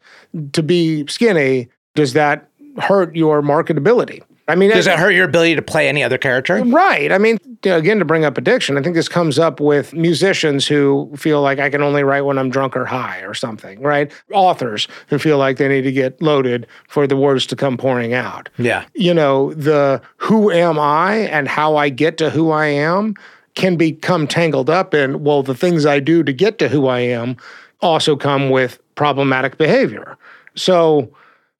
[0.53, 2.47] To be skinny, does that
[2.79, 4.23] hurt your marketability?
[4.47, 6.61] I mean, Does it hurt your ability to play any other character?
[6.63, 7.11] Right.
[7.13, 9.93] I mean, you know, again, to bring up addiction, I think this comes up with
[9.93, 13.79] musicians who feel like I can only write when I'm drunk or high or something,
[13.81, 14.11] right?
[14.33, 18.13] Authors who feel like they need to get loaded for the words to come pouring
[18.13, 18.49] out.
[18.57, 18.83] Yeah.
[18.93, 23.15] You know, the who am I and how I get to who I am
[23.55, 26.99] can become tangled up in, well, the things I do to get to who I
[26.99, 27.37] am
[27.81, 30.17] also come with problematic behavior.
[30.55, 31.09] So,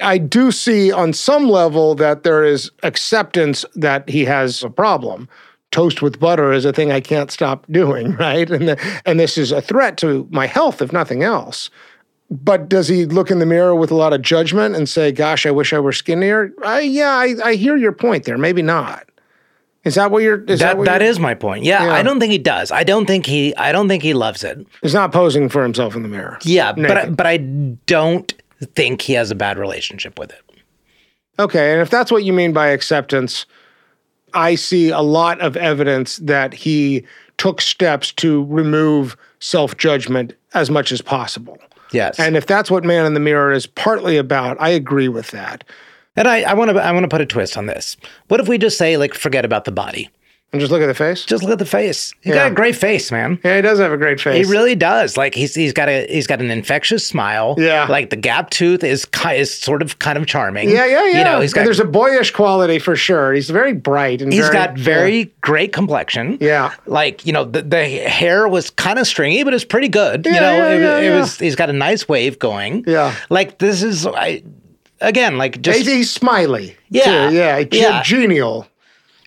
[0.02, 5.30] I do see on some level that there is acceptance that he has a problem.
[5.72, 8.50] Toast with butter is a thing I can't stop doing, right?
[8.50, 11.70] And the, and this is a threat to my health, if nothing else.
[12.30, 15.46] But does he look in the mirror with a lot of judgment and say, "Gosh,
[15.46, 16.52] I wish I were skinnier"?
[16.64, 18.38] I, yeah, I, I hear your point there.
[18.40, 19.08] Maybe not.
[19.84, 20.44] Is that what you're?
[20.46, 21.64] Is that, that what that you're- is my point.
[21.64, 21.94] Yeah, Yeah.
[21.94, 22.72] I don't think he does.
[22.72, 23.56] I don't think he.
[23.56, 24.66] I don't think he loves it.
[24.82, 26.40] He's not posing for himself in the mirror.
[26.44, 28.34] Yeah, but I, but I don't
[28.66, 30.42] think he has a bad relationship with it.
[31.40, 33.46] Okay, and if that's what you mean by acceptance,
[34.34, 37.06] I see a lot of evidence that he
[37.38, 41.58] took steps to remove self judgment as much as possible.
[41.92, 45.30] Yes, And if that's what Man in the Mirror is partly about, I agree with
[45.32, 45.64] that.
[46.16, 47.98] and I I want to I want to put a twist on this.
[48.28, 50.10] What if we just say like forget about the body?
[50.54, 51.26] And just look at the face.
[51.26, 52.14] Just look at the face.
[52.22, 52.44] He's Yeah.
[52.44, 53.40] got a great face, man.
[53.44, 54.46] Yeah, he does have a great face.
[54.46, 55.18] He really does.
[55.18, 57.56] Like he's he's got a he's got an infectious smile.
[57.58, 57.88] Yeah.
[57.90, 60.70] Like the gap tooth is ki- is sort of kind of charming.
[60.70, 61.18] Yeah, yeah, yeah.
[61.18, 63.34] You know, he's And got there's a boyish quality for sure.
[63.34, 66.38] He's very bright and He's very- got very great complexion.
[66.40, 66.72] Yeah.
[66.86, 70.26] Like, you know, the, the hair was kind of stringy, but it's pretty good.
[70.26, 71.20] you Yeah, know, yeah, it, yeah, it yeah.
[71.20, 72.84] was, he's got a nice wave going.
[72.86, 73.16] Yeah.
[73.32, 74.44] Like, this is, I,
[75.02, 75.80] again, like just.
[75.80, 76.76] he's, he's smiley.
[76.90, 77.36] Yeah, too.
[77.36, 78.04] yeah, ge- yeah.
[78.04, 78.68] genial.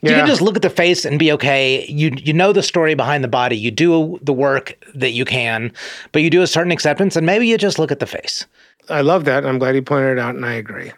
[0.02, 0.18] You Yeah.
[0.18, 1.86] can just look at the face and be okay.
[1.88, 3.56] You you know the story behind the body.
[3.56, 5.72] You do the work that you can,
[6.12, 8.46] but you do a certain acceptance, and maybe you just look at the face.
[8.88, 9.38] I love that.
[9.38, 10.92] and I'm glad you pointed it out, and I agree.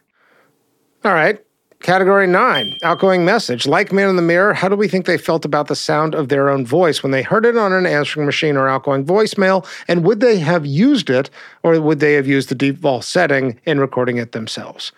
[1.05, 1.39] All right.
[1.81, 3.65] Category nine, outgoing message.
[3.65, 6.29] Like Man in the Mirror, how do we think they felt about the sound of
[6.29, 9.65] their own voice when they heard it on an answering machine or outgoing voicemail?
[9.87, 11.31] And would they have used it,
[11.63, 14.91] or would they have used the default setting in recording it themselves?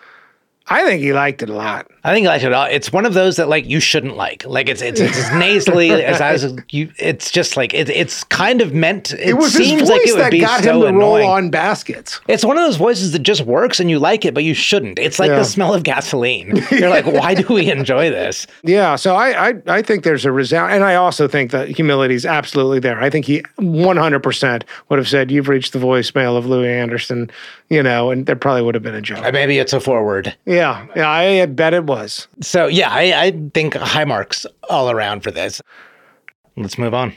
[0.67, 1.87] I think he liked it a lot.
[2.03, 2.53] I think he liked it.
[2.53, 4.45] all- It's one of those that like you shouldn't like.
[4.45, 6.91] Like it's it's, it's as nasally as, as you.
[6.97, 9.11] It's just like it, it's kind of meant.
[9.13, 12.21] It, It, was seems like it would be got so him to roll on baskets.
[12.27, 14.97] It's one of those voices that just works and you like it, but you shouldn't.
[14.97, 15.39] It's like Yeah.
[15.39, 16.55] the smell of gasoline.
[16.71, 18.47] You're like, why do we enjoy this?
[18.63, 22.15] Yeah, so I, I I think there's a resound, and I also think that humility
[22.15, 23.01] is absolutely there.
[23.01, 27.29] I think he 100% would have said, "You've reached the voicemail of Louie Anderson,"
[27.71, 29.23] you know, and there probably would have been a joke.
[29.23, 30.35] Uh, Maybe it's a forward.
[30.45, 32.27] Yeah, yeah, I bet it was.
[32.41, 35.61] So yeah, I, I think high marks all around for this.
[36.57, 37.13] Let's move on.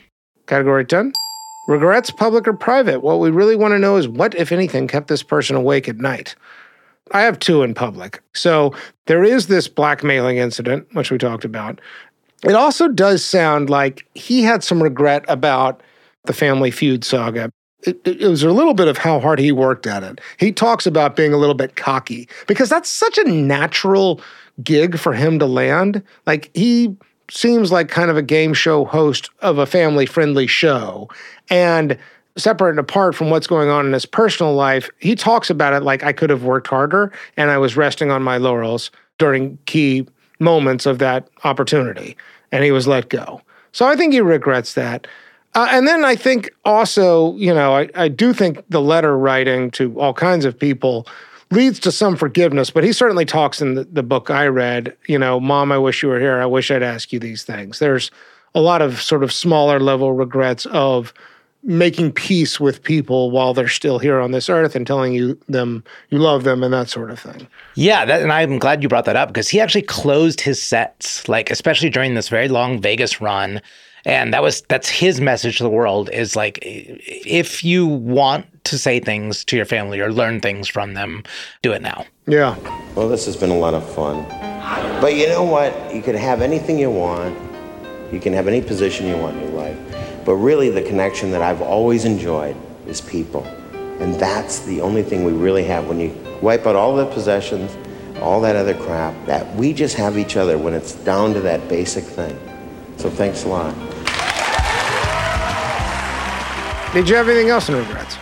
[0.47, 1.13] Category 10.
[1.67, 3.01] Regrets, public or private?
[3.01, 5.97] What we really want to know is what, if anything, kept this person awake at
[5.97, 6.37] night.
[7.11, 8.23] I have two in public.
[8.33, 8.75] So
[9.07, 11.81] there is this blackmailing incident, which we talked about.
[12.45, 15.83] It also does sound like he had some regret about
[16.27, 17.51] the Family Feud saga.
[17.87, 20.21] It, it was a little bit of how hard he worked at it.
[20.39, 24.21] He talks about being a little bit cocky because that's such a natural
[24.63, 26.03] gig for him to land.
[26.27, 26.97] Like he
[27.31, 31.09] seems like kind of a game show host of a family friendly show.
[31.51, 31.99] And
[32.37, 35.83] separate and apart from what's going on in his personal life, he talks about it
[35.83, 40.07] like I could have worked harder and I was resting on my laurels during key
[40.41, 42.17] moments of that opportunity.
[42.51, 43.41] And he was let go.
[43.73, 45.07] So I think he regrets that.
[45.55, 49.71] Uh, and then I think also, you know, I, I do think the letter writing
[49.73, 51.07] to all kinds of people
[51.51, 55.19] leads to some forgiveness, but he certainly talks in the, the book I read, you
[55.19, 56.41] know, Mom, I wish you were here.
[56.41, 57.79] I wish I'd ask you these things.
[57.79, 58.11] There's
[58.55, 61.13] a lot of sort of smaller level regrets of
[61.63, 65.83] making peace with people while they're still here on this earth and telling you them
[66.11, 67.49] you love them and that sort of thing.
[67.75, 71.27] Yeah, that, and I'm glad you brought that up because he actually closed his sets,
[71.29, 73.63] like especially during this very long Vegas run.
[74.07, 78.79] And that was that's his message to the world is like if you want to
[78.79, 81.23] say things to your family or learn things from them,
[81.63, 82.05] do it now.
[82.27, 82.57] Yeah.
[82.95, 84.25] Well, this has been a lot of fun.
[85.01, 85.95] But you know what?
[85.95, 87.37] You can have anything you want.
[88.13, 89.79] You can have any position you want in your life.
[90.25, 93.45] But really, the connection that I've always enjoyed is people.
[94.01, 95.87] And that's the only thing we really have.
[95.87, 97.77] When you wipe out all the possessions,
[98.21, 101.69] all that other crap, that we just have each other when it's down to that
[101.69, 102.39] basic thing.
[102.97, 103.75] So thanks a lot.
[106.93, 108.17] Did you have anything else in regrets?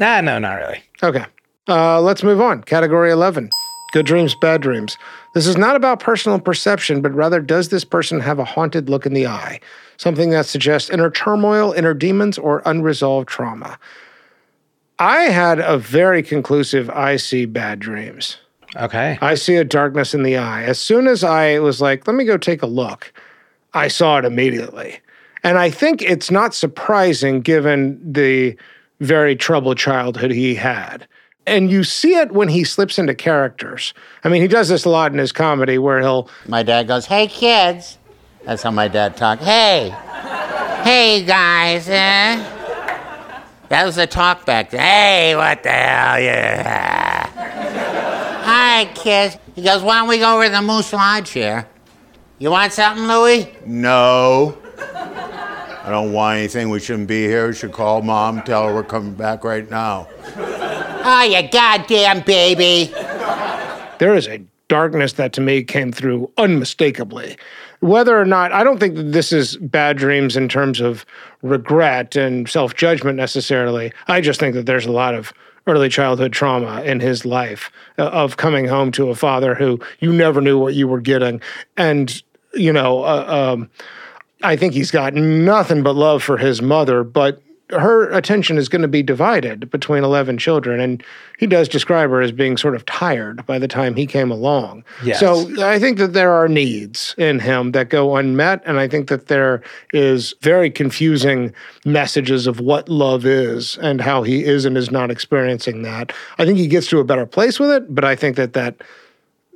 [0.00, 0.82] Nah, no, not really.
[1.02, 1.24] Okay.
[1.68, 2.62] Uh, let's move on.
[2.62, 3.50] Category 11
[3.92, 4.98] Good dreams, bad dreams.
[5.34, 9.06] This is not about personal perception, but rather, does this person have a haunted look
[9.06, 9.60] in the eye?
[9.96, 13.78] Something that suggests inner turmoil, inner demons, or unresolved trauma.
[14.98, 18.36] I had a very conclusive I see bad dreams.
[18.76, 19.16] Okay.
[19.22, 20.64] I see a darkness in the eye.
[20.64, 23.12] As soon as I was like, let me go take a look,
[23.78, 24.98] I saw it immediately.
[25.44, 28.56] And I think it's not surprising given the
[29.00, 31.06] very troubled childhood he had.
[31.46, 33.94] And you see it when he slips into characters.
[34.24, 36.28] I mean, he does this a lot in his comedy where he'll.
[36.46, 37.98] My dad goes, Hey, kids.
[38.44, 39.42] That's how my dad talked.
[39.42, 39.94] Hey.
[40.82, 41.88] Hey, guys.
[41.88, 42.54] Eh?
[43.68, 44.80] That was the talk back then.
[44.80, 46.20] Hey, what the hell?
[46.20, 47.26] Yeah.
[48.44, 49.36] Hi, kids.
[49.54, 51.68] He goes, Why don't we go over to the Moose Lodge here?
[52.40, 53.48] You want something, Louie?
[53.66, 54.56] No.
[54.78, 56.68] I don't want anything.
[56.70, 57.48] We shouldn't be here.
[57.48, 60.06] We should call mom, tell her we're coming back right now.
[60.36, 62.92] Oh, you goddamn baby.
[63.98, 67.36] There is a darkness that to me came through unmistakably.
[67.80, 71.06] Whether or not, I don't think that this is bad dreams in terms of
[71.42, 73.92] regret and self judgment necessarily.
[74.06, 75.32] I just think that there's a lot of
[75.66, 80.12] early childhood trauma in his life uh, of coming home to a father who you
[80.12, 81.40] never knew what you were getting.
[81.76, 82.22] And,
[82.54, 83.70] you know, uh, um,
[84.42, 88.82] I think he's got nothing but love for his mother, but her attention is going
[88.82, 90.80] to be divided between 11 children.
[90.80, 91.02] And
[91.38, 94.84] he does describe her as being sort of tired by the time he came along.
[95.04, 95.20] Yes.
[95.20, 98.62] So I think that there are needs in him that go unmet.
[98.64, 101.52] And I think that there is very confusing
[101.84, 106.12] messages of what love is and how he is and is not experiencing that.
[106.38, 108.76] I think he gets to a better place with it, but I think that that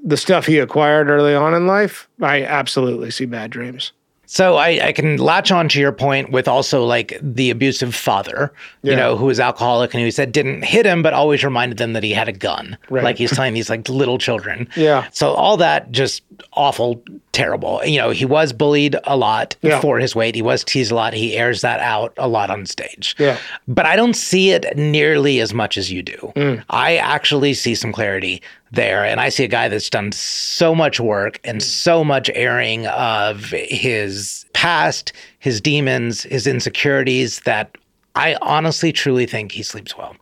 [0.03, 3.93] the stuff he acquired early on in life, I absolutely see bad dreams.
[4.33, 8.51] So I, I can latch on to your point with also like the abusive father,
[8.83, 11.93] you know, who was alcoholic and who said didn't hit him, but always reminded them
[11.93, 12.79] that he had a gun.
[12.89, 13.05] Right.
[13.05, 14.71] Like he's telling these like little children.
[14.75, 15.07] Yeah.
[15.13, 16.23] So all that just
[16.55, 17.81] awful, terrible.
[17.85, 19.81] You know, he was bullied a lot Yeah.
[19.81, 20.35] for his weight.
[20.35, 21.15] He was teased a lot.
[21.15, 23.17] He airs that out a lot on stage.
[23.19, 23.39] Yeah.
[23.67, 26.33] But I don't see it nearly as much as you do.
[26.37, 26.63] Mm.
[26.71, 29.05] I actually see some clarity there.
[29.05, 33.47] And I see a guy that's done so much work and so much airing of
[33.47, 37.77] his past, his demons, his insecurities that
[38.15, 40.15] I honestly, truly think he sleeps well.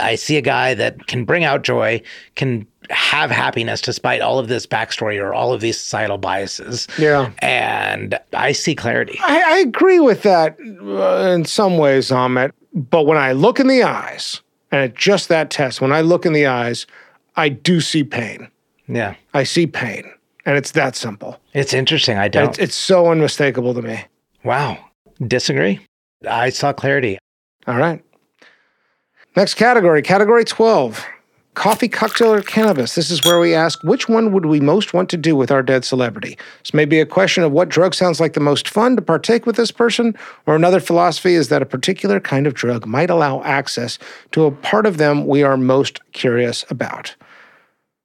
[0.00, 2.02] I see a guy that can bring out joy,
[2.34, 6.86] can have happiness despite all of this backstory or all of these societal biases.
[6.98, 7.30] Yeah.
[7.40, 9.18] And I see clarity.
[9.22, 12.52] I, I agree with that uh, in some ways, Amit.
[12.74, 16.26] But when I look in the eyes, and at just that test, when I look
[16.26, 16.86] in the eyes,
[17.36, 18.48] I do see pain.
[18.88, 19.14] Yeah.
[19.34, 20.04] I see pain.
[20.44, 21.40] And it's that simple.
[21.54, 22.18] It's interesting.
[22.18, 22.50] I don't.
[22.50, 24.04] It's, it's so unmistakable to me.
[24.44, 24.78] Wow.
[25.26, 25.80] Disagree.
[26.28, 27.18] I saw clarity.
[27.66, 28.02] All right.
[29.34, 31.04] Next category, category 12
[31.56, 32.94] coffee, cocktail, or cannabis.
[32.94, 35.62] This is where we ask which one would we most want to do with our
[35.62, 36.38] dead celebrity?
[36.62, 39.46] This may be a question of what drug sounds like the most fun to partake
[39.46, 40.14] with this person,
[40.46, 43.98] or another philosophy is that a particular kind of drug might allow access
[44.32, 47.16] to a part of them we are most curious about.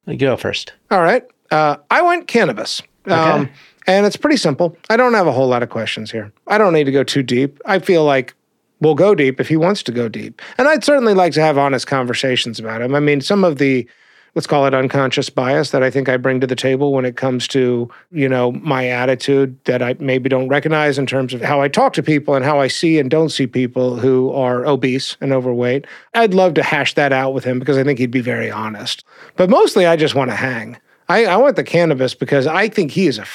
[0.08, 0.74] You go first.
[0.90, 1.24] All right.
[1.52, 2.82] Uh, I went cannabis.
[3.06, 3.50] Um,
[3.86, 4.78] and it's pretty simple.
[4.90, 6.32] I don't have a whole lot of questions here.
[6.48, 7.60] I don't need to go too deep.
[7.66, 8.34] I feel like
[8.82, 10.42] we'll go deep if he wants to go deep.
[10.58, 12.94] And I'd certainly like to have honest conversations about him.
[12.94, 13.88] I mean, some of the
[14.36, 17.18] let's call it unconscious bias that I think I bring to the table when it
[17.18, 21.62] comes to, you know, my attitude that I maybe don't recognize in terms of how
[21.62, 25.18] I talk to people and how I see and don't see people who are obese
[25.20, 25.86] and overweight.
[26.14, 29.04] I'd love to hash that out with him because I think he'd be very honest.
[29.36, 30.78] But mostly I just want to hang.
[31.10, 33.26] I, I want the cannabis because I think he is a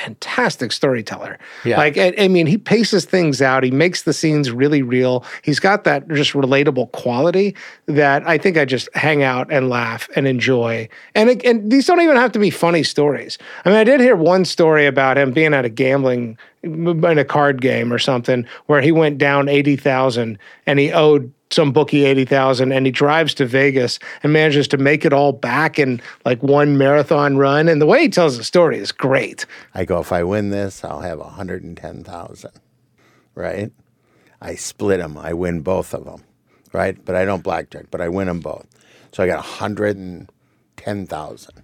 [0.00, 1.38] fantastic storyteller.
[1.64, 1.76] Yeah.
[1.76, 3.62] Like, I, I mean, he paces things out.
[3.62, 5.24] He makes the scenes really real.
[5.42, 7.54] He's got that just relatable quality
[7.86, 10.88] that I think I just hang out and laugh and enjoy.
[11.14, 13.38] And, it, and these don't even have to be funny stories.
[13.64, 17.24] I mean, I did hear one story about him being at a gambling in a
[17.24, 22.72] card game or something where he went down 80,000 and he owed some bookie 80,000
[22.72, 26.78] and he drives to Vegas and manages to make it all back in like one
[26.78, 29.46] marathon run and the way he tells the story is great.
[29.74, 32.50] I go, if I win this, I'll have 110,000,
[33.34, 33.72] right?
[34.40, 35.18] I split them.
[35.18, 36.22] I win both of them,
[36.72, 36.96] right?
[37.04, 38.66] But I don't blackjack, but I win them both.
[39.12, 41.62] So I got 110,000.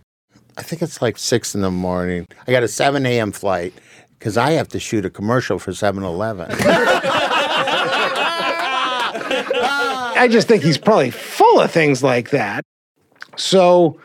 [0.59, 2.27] I think it's like six in the morning.
[2.47, 3.33] I got a 7 a.m.
[3.33, 3.73] flight
[4.19, 6.51] because I have to shoot a commercial for 7 Eleven.
[10.17, 12.65] I just think he's probably full of things like that.
[13.37, 14.01] So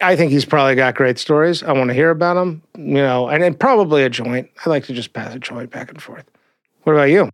[0.00, 1.62] I think he's probably got great stories.
[1.62, 4.50] I want to hear about them, you know, and, and probably a joint.
[4.64, 6.24] I like to just pass a joint back and forth.
[6.82, 7.30] What about you?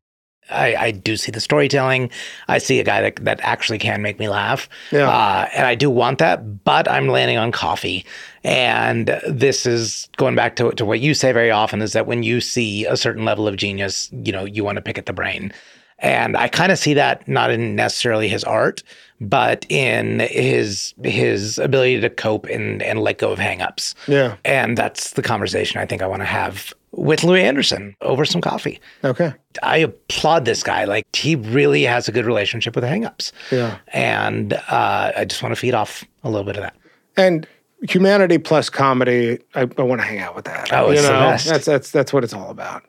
[0.51, 2.11] I, I do see the storytelling.
[2.49, 4.69] I see a guy that, that actually can make me laugh.
[4.91, 5.09] Yeah.
[5.09, 8.07] Uh, and I do want that, but I'm landing on coffee.
[8.45, 12.23] And this is going back to, to what you say very often is that when
[12.23, 15.13] you see a certain level of genius, you know, you want to pick at the
[15.13, 15.53] brain.
[16.01, 18.83] And I kind of see that not in necessarily his art,
[19.21, 23.95] but in his his ability to cope and, and let go of hangups.
[24.07, 24.37] Yeah.
[24.45, 28.41] And that's the conversation I think I want to have with Louie Anderson over some
[28.41, 28.81] coffee.
[29.05, 29.33] Okay.
[29.63, 30.85] I applaud this guy.
[30.85, 33.33] Like he really has a good relationship with hangups.
[33.51, 33.79] Yeah.
[33.89, 36.77] And uh, I just want to feed off a little bit of that.
[37.17, 37.47] And
[37.89, 40.73] humanity plus comedy, I, I want to hang out with that.
[40.73, 41.49] Oh, it's you the best.
[41.49, 42.85] That's that's that's what it's all about.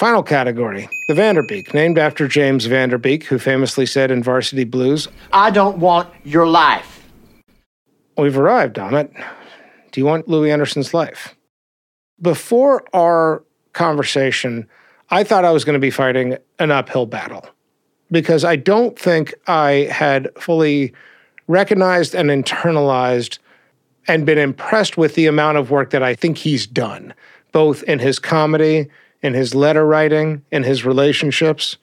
[0.00, 4.10] Final category, the Van Der Beek, named after James Van Der Beek, who famously said
[4.10, 7.06] in Varsity Blues, I don't want your life.
[8.16, 9.12] We've arrived, damn it.
[9.92, 11.36] Do you want Louie Anderson's life?
[12.18, 13.44] Before our
[13.74, 14.66] conversation,
[15.10, 17.44] I thought I was going to be fighting an uphill battle
[18.10, 20.94] because I don't think I had fully
[21.46, 23.38] recognized and internalized
[24.08, 27.12] and been impressed with the amount of work that I think he's done,
[27.52, 28.88] both in his comedy,
[29.22, 31.76] in his letter writing, in his relationships.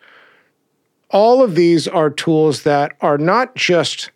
[1.09, 4.11] All of these are tools that are not just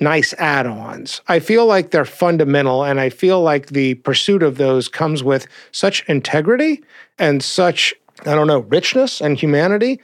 [0.00, 1.20] nice add ons.
[1.28, 5.46] I feel like they're fundamental, and I feel like the pursuit of those comes with
[5.72, 6.82] such integrity
[7.18, 10.00] and such, I don't know, richness and humanity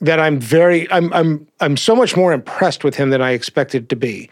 [0.00, 3.88] that I'm very I'm I'm I'm so much more impressed with him than I expected
[3.90, 4.28] to be.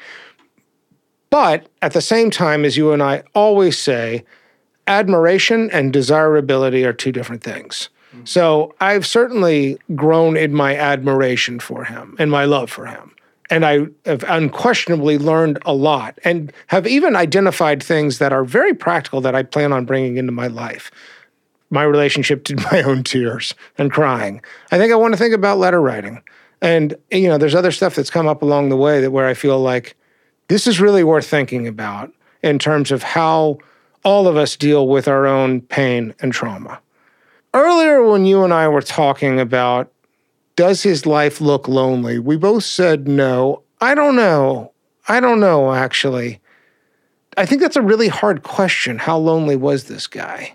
[1.30, 4.24] But at the same time, as you and I always say,
[4.86, 7.88] admiration and desirability are two different things.
[8.14, 8.24] Mm-hmm.
[8.24, 13.14] So I've certainly grown in my admiration for him and my love for him.
[13.50, 18.74] And I have unquestionably learned a lot and have even identified things that are very
[18.74, 20.90] practical that I plan on bringing into my life.
[21.70, 24.40] My relationship to my own tears and crying.
[24.70, 26.22] I think I want to think about letter writing.
[26.62, 29.34] And, you know, there's other stuff that's come up along the way that where I
[29.34, 29.96] feel like
[30.48, 32.12] this is really worth thinking about
[32.42, 33.58] in terms of how
[34.04, 36.80] all of us deal with our own pain and trauma.
[37.52, 39.90] Earlier, when you and I were talking about
[40.56, 43.62] does his life look lonely, we both said no.
[43.80, 44.72] I don't know.
[45.08, 46.40] I don't know, actually.
[47.36, 48.98] I think that's a really hard question.
[48.98, 50.54] How lonely was this guy?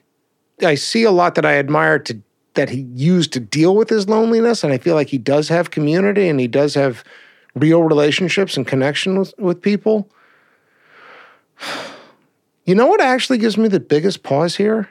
[0.64, 2.22] I see a lot that I admire to
[2.56, 5.72] that he used to deal with his loneliness, and I feel like he does have
[5.72, 7.04] community and he does have
[7.56, 10.10] real relationships and connection with, with people.
[12.70, 14.90] You know what actually gives me the biggest pause here?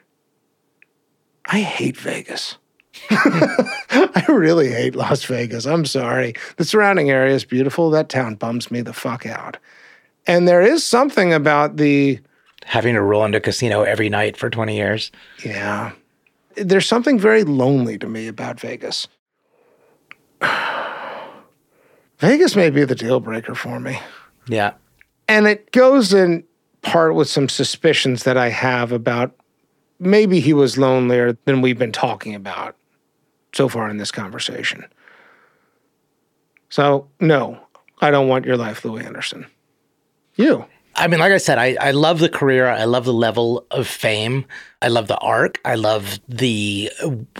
[1.44, 2.58] I hate Vegas.
[3.10, 5.64] I really hate Las Vegas.
[5.64, 6.34] I'm sorry.
[6.56, 7.88] The surrounding area is beautiful.
[7.90, 9.58] That town bums me the fuck out.
[10.26, 12.18] And there is something about the
[12.64, 15.12] Having to roll into a casino every night for 20 years.
[15.44, 15.92] Yeah.
[16.56, 19.06] There's something very lonely to me about Vegas.
[22.18, 24.00] Vegas may be the deal breaker for me.
[24.48, 24.72] Yeah.
[25.28, 26.42] And it goes in
[26.82, 29.34] part with some suspicions that I have about
[29.98, 32.76] maybe he was lonelier than we've been talking about
[33.52, 34.84] so far in this conversation.
[36.68, 37.58] So, no,
[38.00, 39.46] I don't want your life, Louie Anderson.
[40.36, 40.66] You.
[40.94, 42.66] I mean, like I said, I, I love the career.
[42.66, 44.44] I love the level of fame.
[44.82, 45.60] I love the arc.
[45.64, 46.90] I love the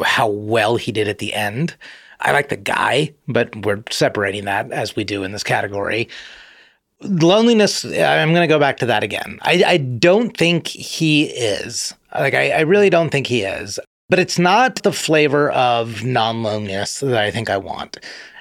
[0.03, 1.77] how well he did at the end.
[2.21, 6.09] I like the guy, but we're separating that as we do in this category.
[7.03, 9.39] Loneliness, I'm going to go back to that again.
[9.43, 11.95] I, I don't think he is.
[12.15, 13.79] Like, I, I really don't think he is.
[14.09, 17.99] But it's not the flavor of non loneliness that I think I want.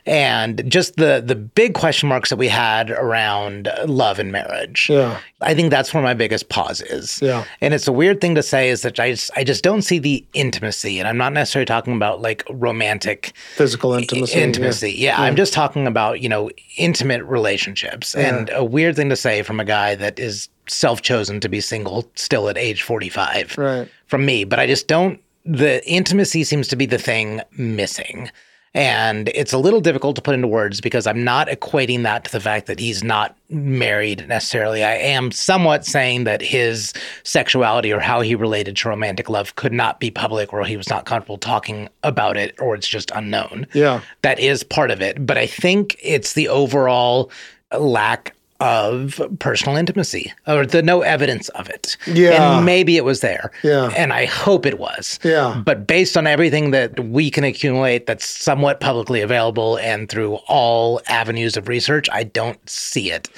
[0.07, 4.89] And just the the big question marks that we had around love and marriage.
[4.89, 5.19] Yeah.
[5.41, 7.21] I think that's where my biggest pause is.
[7.21, 7.43] Yeah.
[7.61, 9.99] And it's a weird thing to say is that I just I just don't see
[9.99, 10.99] the intimacy.
[10.99, 14.39] And I'm not necessarily talking about like romantic Physical intimacy.
[14.39, 14.93] intimacy.
[14.93, 18.15] Yeah, I'm just talking about, you know, intimate relationships.
[18.17, 18.35] Yeah.
[18.37, 22.09] And a weird thing to say from a guy that is self-chosen to be single
[22.15, 23.89] still at age 45 Right.
[24.07, 28.29] from me, but I just don't the intimacy seems to be the thing missing.
[28.77, 32.31] And it's a little difficult to put into words because I'm not equating that to
[32.31, 34.83] the fact that he's not married necessarily.
[34.83, 39.73] I am somewhat saying that his sexuality or how he related to romantic love could
[39.73, 43.65] not be public or he was not comfortable talking about it or it's just unknown.
[43.73, 44.01] Yeah.
[44.21, 45.25] That is part of it.
[45.25, 47.31] But I think it's the overall
[47.75, 51.95] lack of personal intimacy or the no evidence of it.
[52.07, 52.55] Yeah.
[52.57, 53.51] And maybe it was there.
[53.63, 53.91] Yeah.
[53.95, 55.19] And I hope it was.
[55.23, 55.61] Yeah.
[55.65, 61.01] But based on everything that we can accumulate that's somewhat publicly available and through all
[61.07, 63.29] avenues of research, I don't see it.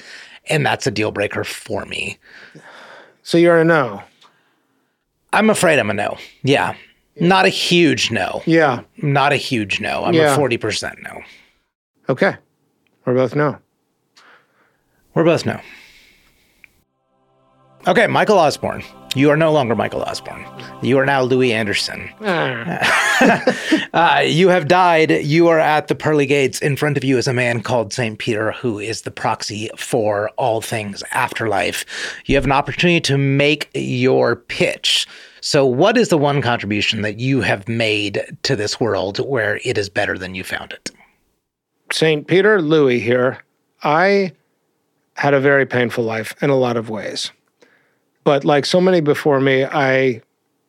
[0.48, 2.18] And that's a deal breaker for me.
[3.22, 4.02] So you're a no.
[5.32, 6.16] I'm afraid I'm a no.
[6.42, 6.74] Yeah.
[7.20, 8.42] Not a huge no.
[8.46, 8.80] Yeah.
[8.96, 10.04] Not a huge no.
[10.04, 10.34] I'm Yeah.
[10.34, 11.20] a 40% no.
[12.08, 12.34] Okay.
[13.04, 13.58] We're both no.
[15.14, 15.60] We're both no.
[17.86, 18.82] Okay, Michael Osborne.
[19.16, 20.46] You are no longer Michael Osborne.
[20.82, 22.10] You are now Louie Anderson.
[23.92, 25.10] Uh, you have died.
[25.10, 26.60] You are at the pearly gates.
[26.60, 28.18] In front of you is a man called St.
[28.18, 31.84] Peter, who is the proxy for all things afterlife.
[32.24, 35.06] You have an opportunity to make your pitch.
[35.42, 39.76] So, what is the one contribution that you have made to this world where it
[39.76, 40.90] is better than you found it?
[41.92, 42.26] St.
[42.26, 43.44] Peter, Louis here.
[43.82, 44.32] I
[45.20, 47.30] had a very painful life in a lot of ways.
[48.24, 50.22] But like so many before me, I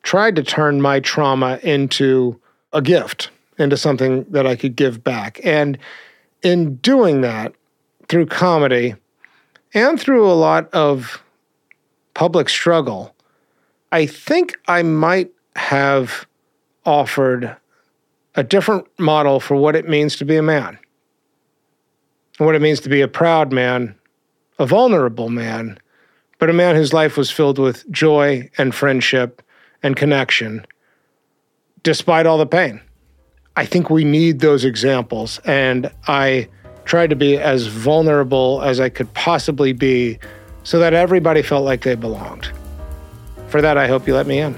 [0.03, 2.37] tried to turn my trauma into
[2.73, 5.39] a gift, into something that I could give back.
[5.45, 5.77] And
[6.41, 7.53] in doing that,
[8.09, 8.95] through comedy
[9.73, 11.23] and through a lot of
[12.13, 13.15] public struggle,
[13.93, 16.27] I think I might have
[16.85, 17.55] offered
[18.35, 20.77] a different model for what it means to be a man,
[22.37, 23.95] what it means to be a proud man,
[24.61, 25.79] a vulnerable man,
[26.37, 29.41] but a man whose life was filled with joy and friendship
[29.81, 30.63] and connection,
[31.81, 32.79] despite all the pain.
[33.55, 36.47] I think we need those examples, and I
[36.85, 40.19] tried to be as vulnerable as I could possibly be
[40.61, 42.51] so that everybody felt like they belonged.
[43.47, 44.55] For that, I hope you let me in.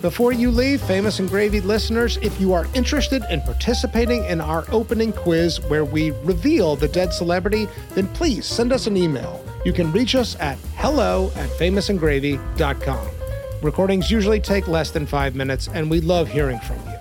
[0.00, 4.64] Before you leave, Famous and Gravy listeners, if you are interested in participating in our
[4.70, 7.66] opening quiz where we reveal the dead celebrity,
[7.96, 9.44] then please send us an email.
[9.64, 13.08] You can reach us at hello at famousandgravy.com.
[13.60, 16.94] Recordings usually take less than five minutes, and we love hearing from you.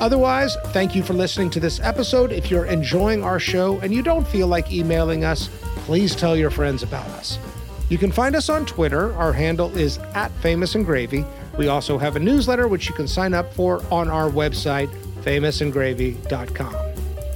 [0.00, 2.30] Otherwise, thank you for listening to this episode.
[2.30, 5.48] If you're enjoying our show and you don't feel like emailing us,
[5.78, 7.40] please tell your friends about us.
[7.88, 9.12] You can find us on Twitter.
[9.16, 11.24] Our handle is at Famous and Gravy.
[11.56, 14.88] We also have a newsletter which you can sign up for on our website,
[15.22, 16.90] famousandgravy.com.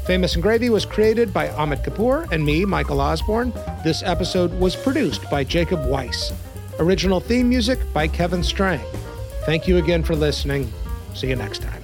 [0.06, 3.52] Famous and Gravy was created by Amit Kapoor and me, Michael Osborne.
[3.82, 6.32] This episode was produced by Jacob Weiss.
[6.78, 8.84] Original theme music by Kevin Strang.
[9.46, 10.70] Thank you again for listening.
[11.14, 11.83] See you next time.